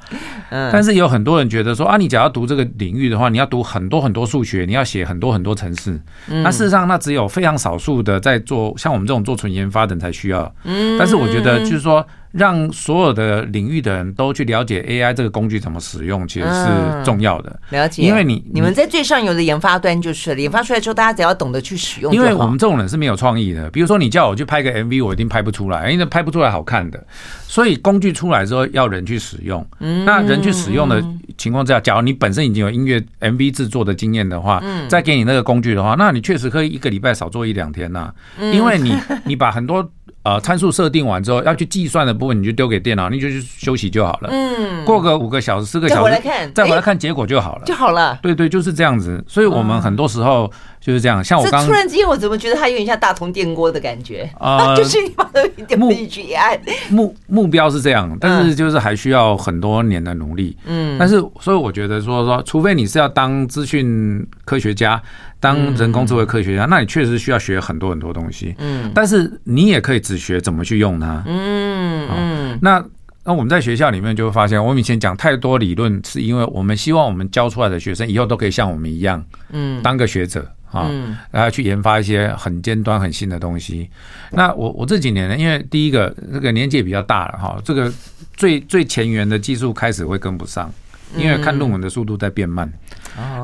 [0.50, 0.70] 嗯。
[0.74, 6.00] 但是有很多人觉得说啊，你只要读这个领域的话，你要读很多很多数学，你要写很多很多程式。
[6.28, 6.44] 嗯。
[6.44, 10.54] 那事实上，那只有非常少数的在做，像我们这种做纯研发的人才需要。
[10.66, 10.98] 嗯。
[10.98, 12.06] 但是我觉得就是说。
[12.34, 17.60] 让所有的领域的人都去了解 AI 这个工具怎么使用，其实是重要的。
[17.70, 22.12] 嗯、了解，因为你你们在最上游的研发端就是研发出来之后，大家只要懂得去使用。
[22.12, 27.06] 因为我们这种人是没有创意的，比如说你叫我去拍个 MV，我一定拍不出来，因为拍不出来好看的。
[27.48, 29.64] 所以工具出来之后要人去使用。
[29.80, 31.04] 嗯，那人去使用的
[31.38, 38.14] 情况之下，假如你本身已经有音乐 MV 制作的经验的话，嗯，再给你那个工具的话，那你确实可以一个礼拜少做一两天呐、啊，
[38.52, 39.88] 因为你你把很多。
[40.24, 44.30] 呃，参数设定完之后，要去计算的部分，你就丢给电脑，你就去休息就好了。
[44.32, 48.18] 嗯，过个五个小时、四个小时，再回来看，再回来看结果就好了，就好了。
[48.22, 49.22] 对对，就是这样子。
[49.28, 50.50] 所以我们很多时候
[50.84, 51.24] 就是这样。
[51.24, 54.76] 像我刚突然之间，我怎么觉得它有点像大同电锅的感觉啊？
[54.78, 60.58] 就是你把它点进去一按，目目标是这样，但是就是还需要很多年的努力。
[60.66, 65.02] 嗯，但是所以我觉得说说，除非你是要当资讯科学家。
[65.40, 68.56] 当人工智慧科学家，那你确实需要学很多很多东西。
[68.60, 71.22] 嗯，但是你也可以只学怎么去用它。
[71.28, 72.60] 嗯嗯。
[72.62, 72.82] 那
[73.26, 80.92] 那我们在学校里面就会发现，我们以前讲太多理论，是因为我们希望我们教出来的学生以后都可以像我们一样，嗯，当个学者啊，
[81.32, 83.90] 然后去研发一些很尖端、很新的东西。
[84.32, 87.92] 那我我这几年呢，因为第一个这个年纪也比较大了哈，这个
[88.36, 90.70] 最最前沿的技术开始会跟不上，
[91.16, 92.72] 因为看论文的速度在变慢。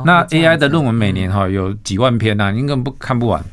[0.03, 3.43] 那 AI 的论文每年哈有几万篇呐，你根本不看不完。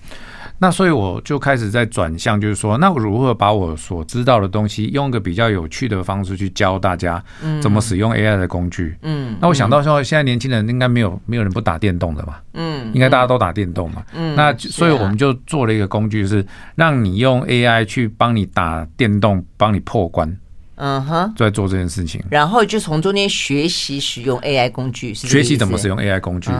[0.58, 7.22] 那所以我就开始在转向，就是说，那我如何把我所知道的东西，用一个比较有趣的方式去教大家，
[7.60, 8.96] 怎么使用 AI 的工具。
[9.02, 12.36] 嗯，那我想到说，现在年轻人应该没有没有人不打电动的嘛？
[12.54, 14.02] 嗯，应该大家都打电动嘛。
[14.14, 20.36] 嗯，那所以我们就做了一个工具，是让你用 AI 去帮你打电动，帮你破关。
[20.76, 26.50] 嗯哼，在做这件事情，然后就从中间学习使用 AI 工具，学习怎么使用 AI 工具。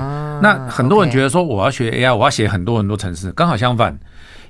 [0.43, 3.99] 那很多人觉得说，我要学 AI，我要写很多很多程式，刚好相反，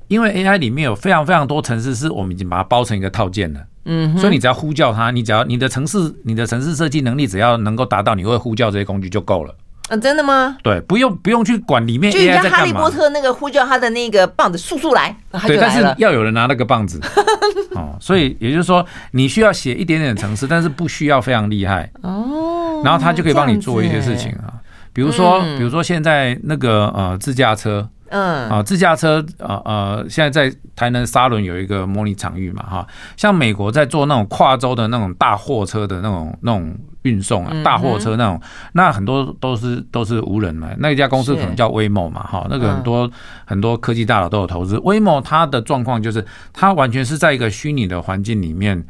[0.08, 3.60] 因为 AI 里面有非常非常多程式，是我们已经把它包成一个套件了。
[3.84, 9.54] 嗯，所以你只要呼叫它，你只要你的城市，你的城市设计能力只要能够达到，你会呼叫这些工具就够了。
[9.88, 10.56] 嗯，真的吗？
[10.62, 12.42] 对，不用不用去管里面 AI 在干嘛。
[12.42, 17.00] 就像哈利波特那个呼叫他的那个棒子，速速来，对，但是要有人拿那个棒子。
[17.74, 21.90] 哦，所以也就是说，你需要写一点点程式，但是不需要非常厉害。
[22.02, 24.54] 哦，然后他就可以帮你做一些事情啊，
[24.92, 27.88] 比如说，比如说现在那个呃自驾车。
[28.10, 28.48] 嗯。
[28.48, 38.40] 啊，自驾车呃呃，现在在台南沙仑有一个模拟场域嘛哈，像美国在做那种跨州的那种大货车的那种那种运送啊，大货车那种，
[38.72, 43.10] 那很多都是都是无人嘛，那一家公司可能叫 Waymo 嘛哈，那个很多
[43.44, 44.76] 很多科技大佬都有投资。
[44.78, 48.84] Waymo 它的状况就是，它完全是在一个虚拟的环境里面，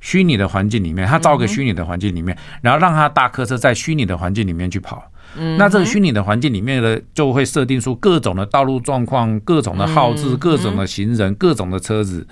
[0.00, 5.02] 虚拟的环境里面，他造个虚拟的环境里面，然后让他大客车在虚拟的环境里面去跑。
[5.58, 12.26] 那这个虚拟的环境里面呢，就会设定出各种的道路状况、各种的号志、各种的行人、各种的车子。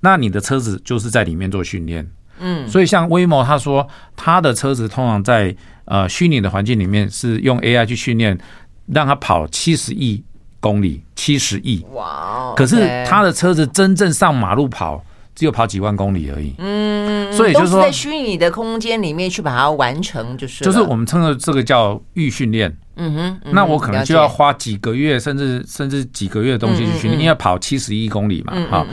[0.00, 2.06] 那你的车子就是在里面做训练。
[2.38, 8.38] 嗯，所以像 Waymo 他说，他的车子通常在呃虚拟的环境里面是用 AI 去训练，
[8.86, 10.22] 让它跑七十亿
[10.60, 11.82] 公里，七十亿。
[11.94, 12.52] 哇！
[12.54, 15.02] 可是他的车子真正上马路跑，
[15.36, 16.52] 只有跑几万公里而已。
[16.58, 22.76] 嗯，所以就是说，在虚拟的空间里面去把它完成，就是就是我们称的这个叫预训练。
[22.96, 28.86] 嗯哼，那我可能就要花几个月，甚至甚至几个月的东西去训练，因为跑七十一公里嘛，哈。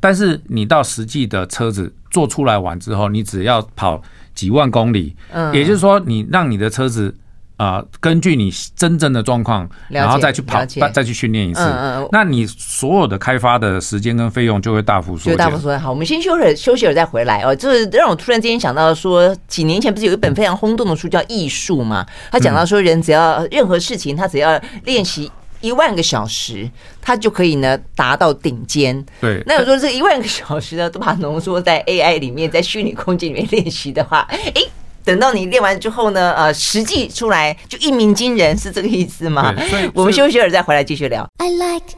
[0.00, 4.00] 但是你到实际的车子做出来完之后，你只要跑
[4.34, 7.14] 几万公里，嗯，也就是说，你让你的车子。
[7.58, 11.60] 啊，根据你真正的状况，然后再去跑，再去训练一次。
[11.60, 15.36] 嗯嗯，那你所有的开发的时间跟费用就会大幅缩减。
[15.36, 15.80] 大幅缩减。
[15.80, 17.54] 好，我们先休息休息会儿再回来哦。
[17.54, 22.06] 就是让我突然之间想到说，几年前不是有一本非常轰动的书叫《艺术》嘛？
[22.30, 25.28] 他讲到说，人只要任何事情，他只要练习
[25.60, 26.70] 一万个小时，
[27.02, 29.04] 他就可以呢达到顶尖。
[29.20, 29.42] 对。
[29.46, 34.62] 那有说这一万个小时呢，都把它浓缩在 AI 里面，在虚拟空间里面练习的话，哎。
[35.08, 39.54] 等到你练完之后呢，呃，实际出来就一鸣惊人，是这个意思吗？
[39.94, 41.26] 我们休息会儿再回来继续聊。
[41.38, 41.96] I like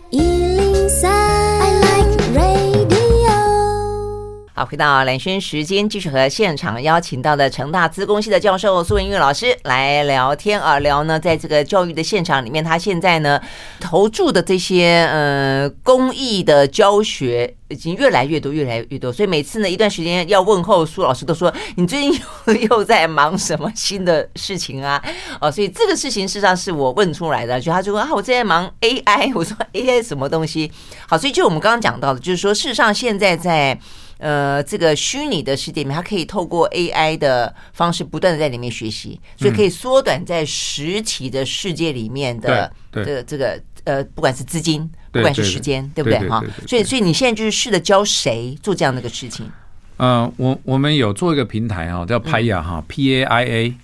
[4.60, 13.40] 好，回到蓝轩时间，继续和现场邀请到的成大资工系的教授苏文玉老师来聊天啊，聊呢，在这个教育的现场里面，他现在呢
[13.80, 19.10] 投注的这些呃公益的教学已经越来越多，越来越多。
[19.10, 25.02] 所以每次呢，一段时间要问候苏老师，都说你最近又又在忙什么新的事情啊？
[25.40, 30.70] 哦，所以这个事情事实上是我问出来的，就他就说啊，我正在忙 AI，我说 AI 什么东西？
[31.08, 33.80] 好，所以就我们刚刚讲到的，就是说事实上现在在。
[34.20, 46.44] 呃，这个虚拟的世界里面，它可以透过 AI 的方式不断的在里面学习，所以可以缩短在实体的世界里面的这个这个呃，不管是资金，不管是时间，对不对哈？
[46.68, 49.50] 所以，所以你现在就是试着教谁做这样的一个事情？
[49.96, 53.74] 呃，我我们有做一个平台哈，叫 Paya 哈，P A I A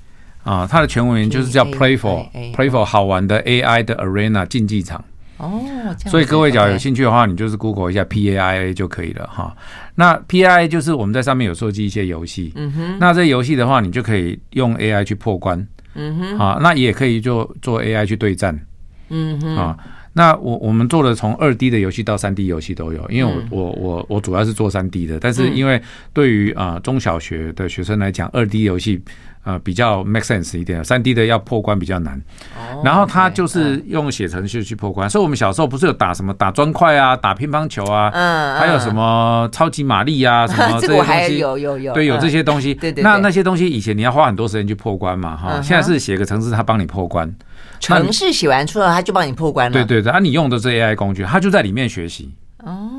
[0.44, 5.02] 啊，它的全文就是叫 Playful，Playful 好玩的 AI 的 Arena 竞技场。
[5.38, 5.60] 哦，
[6.06, 9.54] 所以各位只要有兴趣的话，你就是 Google 一下 P A I A 就可以了哈。
[9.94, 12.98] 那 P A I 就是我们在上面有设计一些游戏，嗯哼。
[12.98, 16.38] 那这游戏的话，你就可以用 A I 去破关，嗯哼。
[16.38, 18.58] 啊，那也可以做做 A I 去对战，
[19.10, 19.56] 嗯哼。
[19.56, 19.76] 啊，
[20.14, 25.80] 那我我们做的从二 D 的游戏到三 D 游戏都有，因为我我我我主要是做三 D 的，但是因为
[26.14, 29.02] 对于啊中小学的学生来讲，二 D 游戏。
[29.46, 32.20] 呃，比较 make sense 一点，三 D 的要破关比较难。
[32.56, 32.82] 哦。
[32.84, 42.74] 然后他就是用写程序去破关，所以我们小时候不是有打什么打砖块啊，打乒乓球啊，嗯，还有什么超级玛丽啊，什么 这些东西，有有有，对，有这些东西。
[42.74, 43.04] 对对。
[43.04, 45.62] 那那些东西以前你要花很多时间去破关嘛，哈。
[45.62, 47.32] 现在是写个程式，他帮你破关。
[47.78, 49.72] 程式写完出来，他就帮你破关了。
[49.72, 52.34] 对对对，啊，你用的是 AI 工具，他就在里面学习。
[52.64, 52.90] 哦。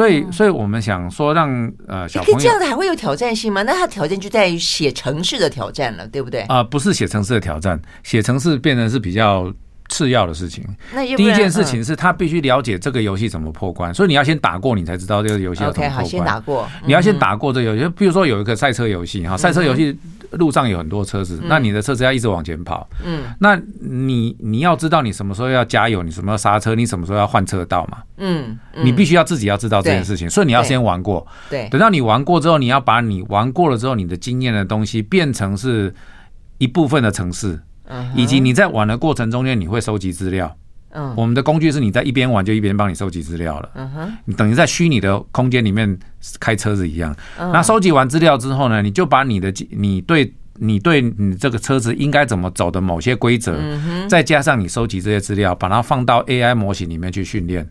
[0.00, 3.62] 所以，所以我们想说让，让呃小朋友，这样子还会有挑战性吗？
[3.62, 6.40] 那他挑战就在于写城市的挑战了，对不对？
[6.42, 9.52] 啊、呃，不是写城市的挑战，写城市变成是比较
[9.90, 10.64] 次要的事情。
[10.94, 16.02] 那第一件事情是他必须了解这个游戏怎么破关，所以你要先打过，你才知道这个游戏要怎么破关。
[16.02, 17.88] Okay, 好，先打过，你要先打过这游戏。
[17.96, 19.98] 比如说有一个赛车游戏哈，赛车游戏。
[20.32, 22.88] 路上有很多车子，嗯、那你的车子要一直往前跑。
[23.04, 27.98] 嗯，那你你要知道你什么时候要加油，你什么时候刹车，你什么时候要换车道嘛？
[28.18, 31.26] 嗯，嗯，你必须要自己要知道这件事情，所以你要先玩过。
[31.48, 35.94] 对，等到你玩过之后，你要把你玩过了之后你的经验的东西变成是
[36.58, 40.56] 一部分的城市，嗯，以及你在玩的过程中间你会收集资料。
[40.92, 43.70] 嗯，我们的工具是你在一边玩就一边帮你收集资料了。
[43.74, 45.98] 嗯哼，你等于在虚拟的空间里面
[46.38, 47.14] 开车子一样。
[47.38, 53.56] 那收集完资料之后呢，你就把你的你对你对你这个车子应该怎么走的某些规则，
[54.08, 57.68] 再加上你收集这些资料，把它放到 AI 模型里面去训练。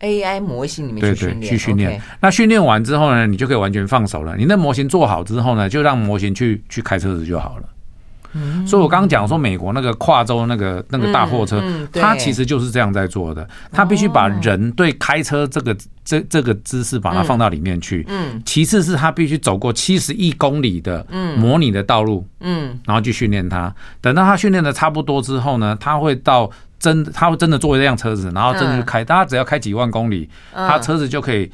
[0.00, 2.00] AI 模型里面去训练，去训练。
[2.20, 4.34] 那训练完之后呢，你就可以完全放手了。
[4.36, 7.64] 你那模型做好之后呢，就让模型去去开车子就好了。
[8.66, 11.62] 所以，我刚刚讲说，美国那个跨州那个那个大货车，
[11.92, 13.48] 它其实就是这样在做的。
[13.72, 18.04] 它必须把人对开车这个这这个姿势把它放到里面去。
[18.08, 18.40] 嗯。
[18.44, 21.04] 其次是它必须走过七十亿公里的
[21.36, 22.26] 模拟的道路。
[22.40, 22.78] 嗯。
[22.86, 23.74] 然后去训练它。
[24.00, 29.04] 等到它训练的差不多之后呢，它会到真，他会真的做一辆车子，然后真的去开。
[29.04, 31.50] 大家只要开几万公里，他车子就可以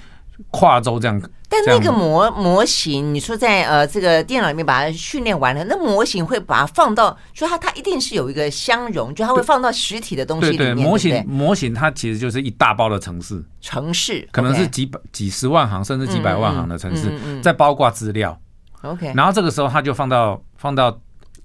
[0.56, 1.20] 跨州这样。
[1.48, 10.74] 但那个模模型，你说在呃这个电脑里面把它训练完了，那模型会把它放到，就它它一定是有一个相容，就它会放到实体的东西里面。
[10.74, 18.36] 对对，模型模型它其实就是一大包的城市，城市可能是几百几十万行甚至几百万行的城市，再包括资料。
[18.82, 20.98] OK，然后这个时候它就放到放到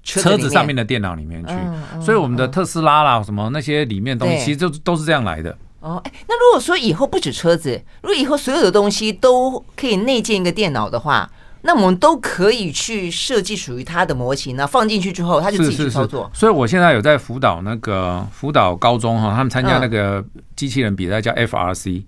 [0.03, 1.53] 车子上面的电脑里面去，
[2.03, 5.55] 所以我们的特斯拉啦什么那些里面东西，其实就都是这样来的。
[5.81, 11.29] 哦，哎，那如果说以后不止车子，如果以后所有的东西都可以内建一个电脑的话，
[11.63, 14.65] 那我们都可以去设计属于它的模型呢？
[14.65, 16.29] 放进去之后，它就自己去操作。
[16.33, 20.23] 所以我现在有在辅导那个辅导高中哈，他们参加那个
[20.55, 21.99] 机器人比赛叫 FRC。
[21.99, 22.03] 嗯，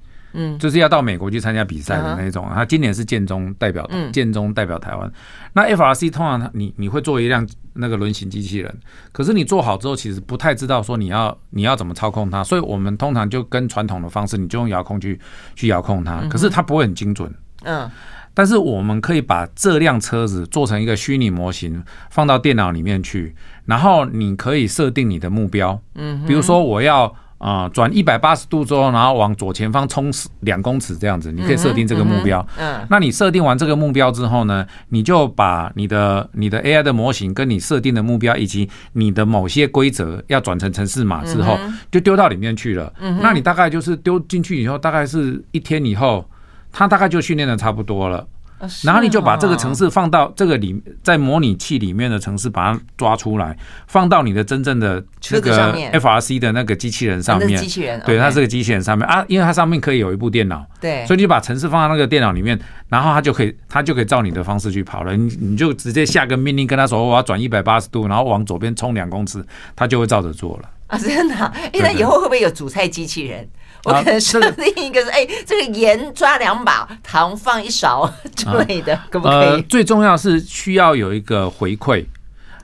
[0.57, 2.47] 就是要到美国去参加比赛的那种。
[2.53, 5.11] 他今年是建中代表，建中代表台湾。
[5.53, 8.75] 那 FRC 通常你你会做一辆那个轮型机器人，
[9.11, 12.43] 可是你做好之后，其实不太知道说你要你要怎么操控它。
[12.43, 15.19] 所以我们通常就跟传统的方式，你就用遥控去
[15.55, 17.31] 去遥控它，可是它不会很精准。
[17.63, 17.89] 嗯，
[18.33, 25.79] 但是我们可以把这辆车子做成一个虚拟模型，放到电脑里面去，然后你可以设定你的目标。
[25.95, 27.15] 嗯，比如说我要。
[27.43, 32.39] 啊，转一百八十度之后，然后往左前方冲两公尺这样子，你可以设定这个目标。
[32.57, 41.59] 嗯，嗯，那你设定完这个目标之后呢，你就把你的你的 AI 的模型跟你设定的目标以及你的某些规则要转成程式码之后，
[41.91, 42.93] 就丢到里面去了。
[43.01, 46.25] 嗯，那你大概就是丢进去以后，大概是一天以后，
[46.71, 48.25] 它大概就训练的差不多了。
[48.83, 57.59] 然后你就把这个城市放到这个里，在模拟器里面的城市把它抓出来，放到你的真正的那个 FRC 的那个机器人上面。
[57.59, 65.15] 机器人，对，它是个机器人上面啊，因为它上面可以有一部电脑，对，所以你把城市放到那个电脑里面，然后它就可以，它就可以照你的方式去跑了。
[65.15, 69.45] 你你就直接下个命令跟他说，我要转一百八十度，然后往左边冲两公尺，
[69.75, 70.69] 它就会照着做了。
[70.93, 71.35] 啊，真的？
[71.35, 73.47] 哎，那以后会不会有煮菜机器人？
[73.85, 79.61] 我可能设定一个是，哎，这个盐抓两把，糖放一勺之类的，可不可以？
[79.63, 82.05] 最重要是需要有一个回馈。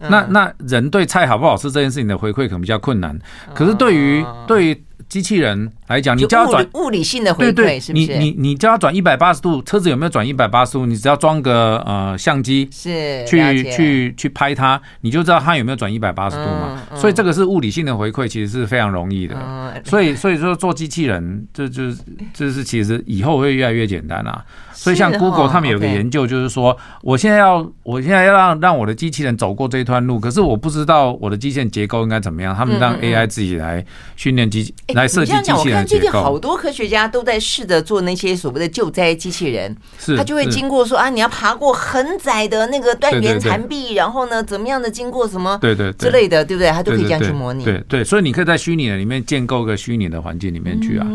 [0.01, 3.19] 那那人对菜好不好吃这件事情的回馈可能比较困难，
[3.53, 4.83] 可是对于对于。
[5.07, 8.05] 机器人来讲，你叫他转物理性的回馈，是不是？
[8.05, 10.85] 你你你叫他转一百八十度，车子有没有转一百八十度？
[10.85, 16.79] 你只要装个呃相机，是去去去拍它，你就知道它有没有转一百八十度嘛。
[16.95, 19.35] 所以这个是物理性的回馈，其实是非常容易的。
[19.83, 21.97] 所以所以说做机器人，这就是
[22.35, 24.45] 就是其实以后会越来越简单啊。
[24.71, 33.83] 所以像 Google 他们有个研究，就是说，我现在要我现在要让让我的机器人走过这一段路，可是我不知道我的机器人结构应该怎么样，他们让 AI 自己来
[34.15, 36.05] 训练机来设计机器人结构。
[36.07, 46.71] 我看最近好多科学家都在试着做那些所谓的救灾机器人，是他就会经过说啊，你要爬过很窄的那个断垣残壁，然后呢，怎么样的经过什么对对之类的，对不对？
[46.71, 47.63] 他都可以这样去模拟。
[47.63, 51.05] 对对，所以你可以在虚拟的里面建构个虚拟的环境里面去啊。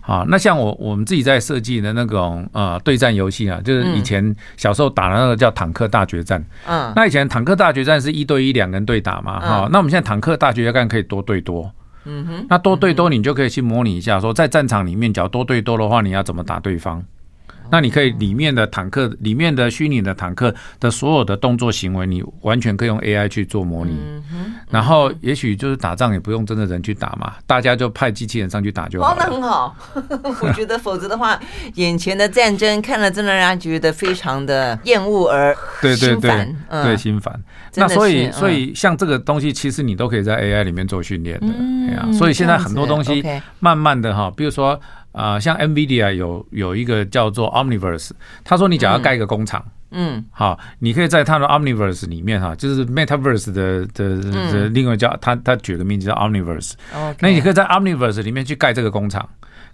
[0.00, 3.16] 好，那像我我们自己在设计的那种呃对战。
[3.16, 6.44] 游戏啊，就是以前小时候打的那个叫坦克大决战。
[6.66, 9.68] 嗯，那以前坦克大决战是一对一两个人对打嘛，哈。
[9.72, 11.72] 那我们现在坦克大决战可以多对多。
[12.06, 17.04] 嗯哼，那多对多，你就可以去模拟一下，说在战场里面，只要多对多的话，你要怎么打对方？
[17.70, 23.98] 那你可以里面的坦克，里面的虚拟的坦克的所有的动作行为，你完全可以用 AI 去做模拟。
[24.70, 29.14] 然后也许就是打仗也不用真的人去打嘛，大家就派机器人上去打就好了。
[29.14, 29.76] 哦，那很好。
[30.42, 31.38] 我觉得否则的话，
[31.74, 35.56] 眼前的战争看了真的让人觉得非常的厌恶而。
[35.80, 37.40] 对对对，对心烦。
[37.76, 41.46] 那所以所以像这个东西，其实你都可以在 AI 里面做训练的。
[41.46, 43.24] 对啊，所以现在很多东西
[43.60, 44.78] 慢慢的哈，比如说。
[45.16, 48.10] 啊、呃，像 NVIDIA 有有一个叫做 Omniverse，
[48.44, 54.20] 他说你只要盖一个工厂，嗯，好，你可以在他的 Omniverse 里面哈，就是 Metaverse 的的
[54.52, 56.74] 的另外叫他他举个名字叫 Omniverse，
[57.20, 59.26] 那你可以在 Omniverse 里面去盖这个工厂，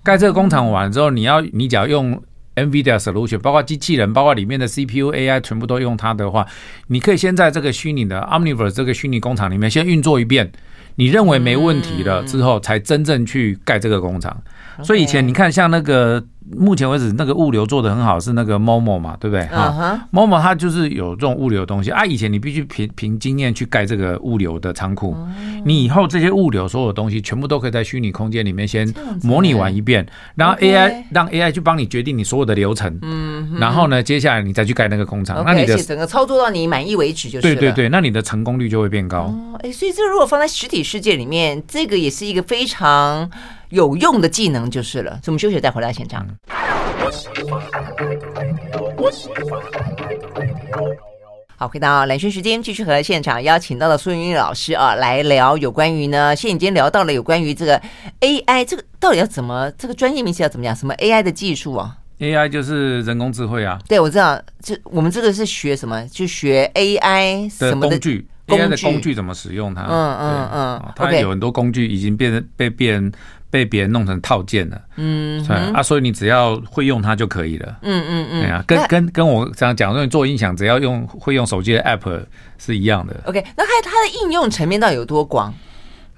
[0.04, 2.22] 盖这个工厂完之后，你要你只要用
[2.54, 6.46] NVIDIA Solution，包括机器人，包括里面的 CPU、AI 全部都用它的话，
[6.86, 10.52] 你可以先在这个虚拟的 Omniverse 这个虚拟工厂里面先运作一遍，
[10.94, 14.40] 你认为没问题了之后，才真正去盖这个工厂。
[14.82, 16.22] 所以以前你看，像那个
[16.56, 19.44] 目前为止那个物流做的很好，是那个 Momo 嘛，对不对？
[19.46, 22.04] 啊，Momo 它就是有这种物流的东西啊。
[22.04, 25.16] 以前你必须凭凭经验去盖这个物流的仓库，
[25.64, 37.42] 你以后这些物流所有东西全部都可以在虚拟空间里面先模拟完一遍，然后 AI 让 AI 去帮你决定你所有的流程，嗯，然后呢，接下来你再去盖那个工厂，那你的整个操作到你满意为止就是。
[37.42, 39.18] 对对对，那你的成功率就会变高。
[39.18, 43.30] 哦，哎，所以这如果放在实体世界里面，这个也是一个非常。
[43.72, 46.26] 有用的技能就是了，所以我们休息再回来现场。
[51.56, 57.80] 好，回到蓝轩时间，继续和现场邀请到的苏云玉老师啊，来聊有关于呢，现在已经聊到了有关于这个
[58.20, 60.74] AI，这个到底要怎么，这个专业名词要怎么讲？
[60.74, 63.78] 什么 AI 的技术啊？AI 就是人工智慧啊。
[63.88, 66.04] 对，我知道，这我们这个是学什么？
[66.08, 69.82] 就学 AI 什么的工具，AI 的工具怎么使用它？
[69.82, 73.12] 嗯嗯嗯，它有很多工具已经变成被变。
[73.52, 82.24] 被别人弄成套件了，嗯，啊，所以你只要会用它就可以了，嗯嗯嗯，对啊，跟跟跟我这样讲，说你做音响只要用会用手机的 app
[82.56, 83.14] 是一样的。
[83.26, 85.52] OK，那它它的应用层面到底有多广？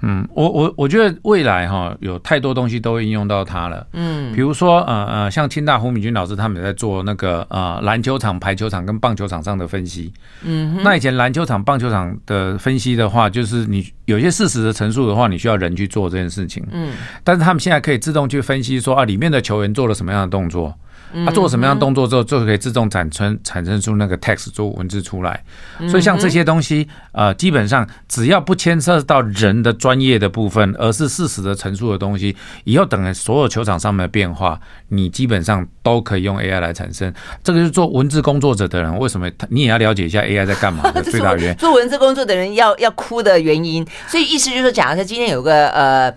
[0.06, 3.86] 嗯，我我我觉得未来哈有太多东西都会应用到它了。
[3.94, 10.12] 嗯，比如说呃呃，像清大胡敏君老师他们也在做那个呃篮球场、排球场跟棒球场上的分析。
[10.42, 16.62] 嗯，那以前篮球场、棒球场的分析的话，就是你有些事实的陈述的话，你需要人去做这件事情。
[16.70, 16.92] 嗯，
[17.22, 20.74] 但是他们现在可以自动去分析说啊，里面的球员做了什么样的动作。
[21.24, 25.42] 他做什么样的动作之后，就可以自动产生产生出那个 text 做文字出来。
[25.88, 32.34] 所以像这些东西，呃，基本上只要不牵涉到人的专业的部分，而是事实的陈述的东西，
[32.64, 37.12] 以后等所有球场上面的变化，你基本上都可以用 AI 来产生。
[37.42, 41.56] 这个是做文字工作者的人，为什么他你也要了解一下 AI 在干嘛的 最大原因？
[41.56, 43.86] 做文字工作的人要要哭的原因。
[44.08, 46.12] 所以意思就是说，假如说今天有个呃。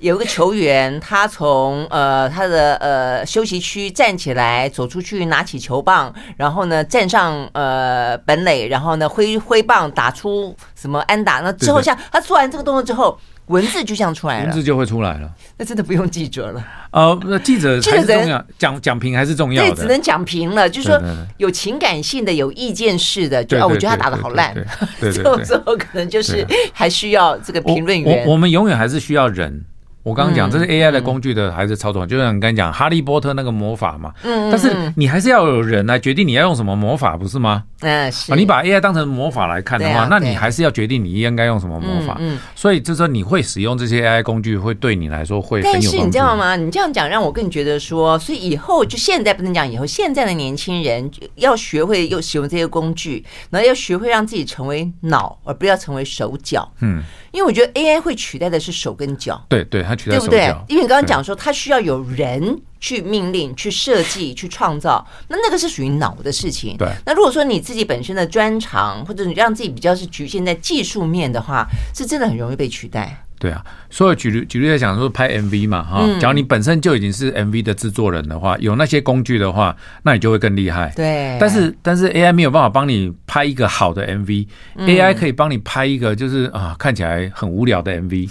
[0.00, 11.40] 有一个球员，他从呃他的呃休息区站起来，走出去，拿起球棒，然后呢站上呃本垒，然后呢挥挥棒打出什么安打。
[11.40, 15.30] 那之后像他做完这个动作之后，文字就这样出来了，文字就会出来了。
[15.56, 16.62] 那真的不用记者了。
[16.90, 19.70] 呃，那记者 还是重要，讲讲评还是重要的。
[19.70, 20.68] 对，只能讲评了。
[20.68, 21.00] 就是说
[21.38, 24.54] 有情感性的、有意见式的，就啊，我觉得他打的好烂。
[25.00, 28.24] 这种时候可能就是还需要这个评论员。
[28.26, 29.64] 我我们永远还是需要人。
[30.04, 32.06] 我刚刚讲，这是 AI 的工具的还是操作？
[32.06, 37.64] 就像你刚刚讲哈利波特那个魔法嘛，嗯，但是你还是要有人来决定你要用什么魔法，不是吗？
[37.80, 38.34] 嗯，是。
[38.36, 42.18] 你把 AI 当成魔法来看的话，那你还是要决定你应该用什么魔法。
[42.20, 45.72] 嗯，所以就是说你会使用这些 AI 工具，会对你来说会很有。
[45.72, 46.54] 但是你知道吗？
[46.54, 56.70] 你这样讲让我更觉得说，所以以后就现在不能讲以后，现在的年轻人要学会又使用这些工具，然后要学会让自己成为脑，而不要成为手脚。
[56.80, 57.02] 嗯。
[57.34, 60.64] 因为我觉得 AI 会取代的是手跟脚，对对，它取代手脚，对不对？
[60.68, 66.76] 因为你刚刚讲说，它需要有人去命令、去设计、去创造，那那个是属于脑的事情。
[66.76, 66.88] 对。
[67.04, 73.20] 那如果说你自己本身的专长，或者你让自己比较是局限在技术面的话，是真的很容易被取代。
[73.44, 80.90] 对啊，所以举例举例来讲，说拍 MV 嘛，哈，假如你本身就已经是 MV 的制作人的话，有那些工具的话，那你就会更厉害。
[80.96, 88.30] 对，但是但是 AI 没有办法帮你拍一个好的 MV，AI 可以帮你拍一个就是啊看起来很无聊的 MV。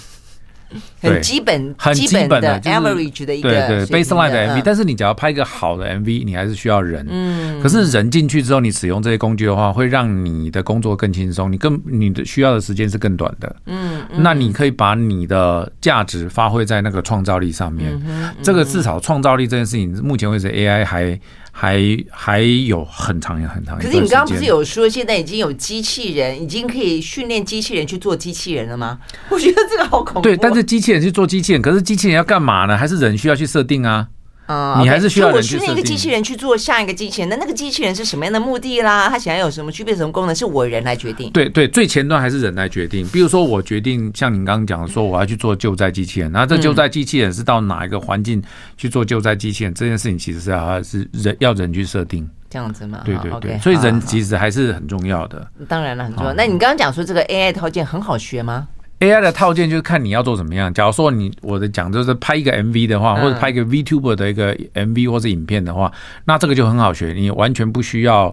[1.01, 7.05] 很基本、很基本的 average 的一个对对 baseline 的 MV，但是你只要拍一个好的 MV，你还是需要人。
[7.09, 13.55] 嗯，可是人进去之后，你使用这些工具的话，会让你的工作更轻松，你更你的需要的时间是更短的。
[13.65, 18.01] 嗯，那你可以把你的价值发挥在那个创造力上面。
[18.41, 21.19] 这个至少创造力这件事情，目前为止 AI 还。
[21.56, 21.80] 还
[22.10, 23.78] 还有很长很长。
[23.78, 28.97] 可是你刚刚不是有说，现在已经有机器人，已经可以训练机器人去做机器人了吗？
[29.30, 30.22] 我觉得这个好恐怖。
[30.22, 32.76] 对，但是机器人去做机器人，可是机器人要干嘛呢？
[32.76, 34.08] 还是人需要去设定啊？
[34.45, 35.29] 啊，你还是需要。
[35.29, 39.09] 我训练一个机器人去做下一个机器人，那那个机器人是什么样的目的啦？
[39.09, 41.31] 它想要有什么具备什么功能，是我人来决定。
[41.31, 43.07] 对对，最前端还是人来决定。
[43.07, 48.43] 比如说，我决定像您刚刚讲的，说我要去做救灾机器人，那这救灾机器人是到哪一个环境
[48.77, 49.73] 去做救灾机器人？
[49.73, 53.01] 这件事情其实是要是人要人去设定，这样子嘛？
[53.05, 55.47] 对对对，所以人其实还是很重要的。
[55.67, 56.33] 当然了，很重要。
[56.33, 58.67] 那你刚刚讲说这个 AI 套件很好学吗
[58.99, 60.73] ？AI 的套件就是看你要做怎么样。
[60.73, 65.91] 假如说你我的讲就是拍一个 MV 的话，或者拍一个 VTuber 的一个 MV 或者影片的话，
[66.25, 68.27] 那这个就很好学，你完全不需要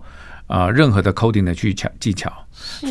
[0.46, 2.32] 啊、呃、任何的 coding 的去巧技巧，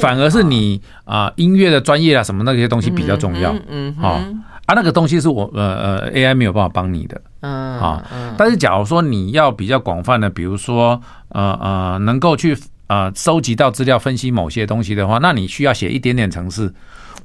[0.01, 3.55] 反而是你啊、呃、音乐的专业啊什么那些东西比较重要。
[3.70, 4.26] 嗯啊
[4.65, 7.20] 啊那个东西是我呃呃 AI 没有办法帮你的。
[7.39, 8.05] 嗯啊，
[8.38, 12.55] 但是假如说你要比较广泛的，比如说呃呃能够去
[12.88, 16.72] 呃收集到资料、分析某些东西的话，那你需要写一点点程式。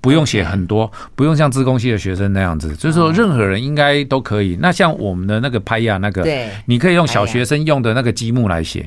[0.04, 4.58] 不用写很多，不用像自贡系的学生那样子，就是说任何人应该都可以。
[4.60, 8.86] 那像我们的那个拍呀，那个，对，你可以用小学生用的那个积木来写。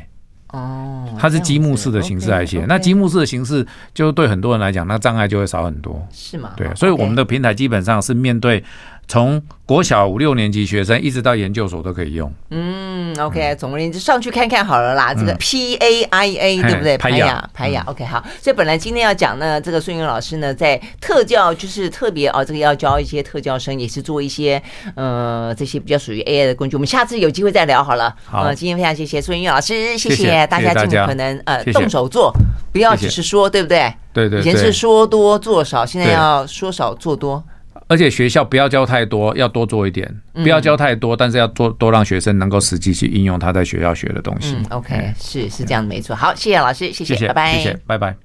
[0.49, 3.65] 哦，它是积木式的形式来写，那积木式的形式
[3.95, 6.07] 就对很多人来讲，那障碍就会少很多。
[6.11, 6.51] 是吗？
[6.55, 8.63] 对，所以我们的平台基本上是面对。
[9.07, 12.31] 从国小五六年级学生一直到研究所都可以用。
[12.49, 15.13] 嗯，OK，总而言之，上去看看好了啦。
[15.13, 16.97] 这个 P A I A 对不对？
[16.97, 17.83] 排雅排雅。
[17.87, 18.21] OK，好。
[18.41, 24.61] 所以本来今天要讲呢，这个孙云老师呢，在特教就是特别哦，这个要教一些特教生，也是做一些
[24.95, 26.75] 呃这些比较属于 AI 的工具。
[26.75, 28.13] 我们下次有机会再聊好了。
[28.25, 32.33] 好，今天非常谢谢孙云老师，谢谢大家尽可能呃动手做，
[32.73, 33.93] 不要只是说，对不对？
[34.11, 34.41] 对对。
[34.41, 37.41] 以前是说多做少，现在要说少做多。
[37.87, 40.13] 而且学校不要教太多，要多做一点。
[40.33, 44.55] 不要教太多，但是要多多让学生能够实际去应用他在学校学的东西。
[44.55, 46.15] 嗯，OK，是是这样的，没错。
[46.15, 48.17] 好，谢谢老师，谢谢，拜拜，谢谢，拜拜。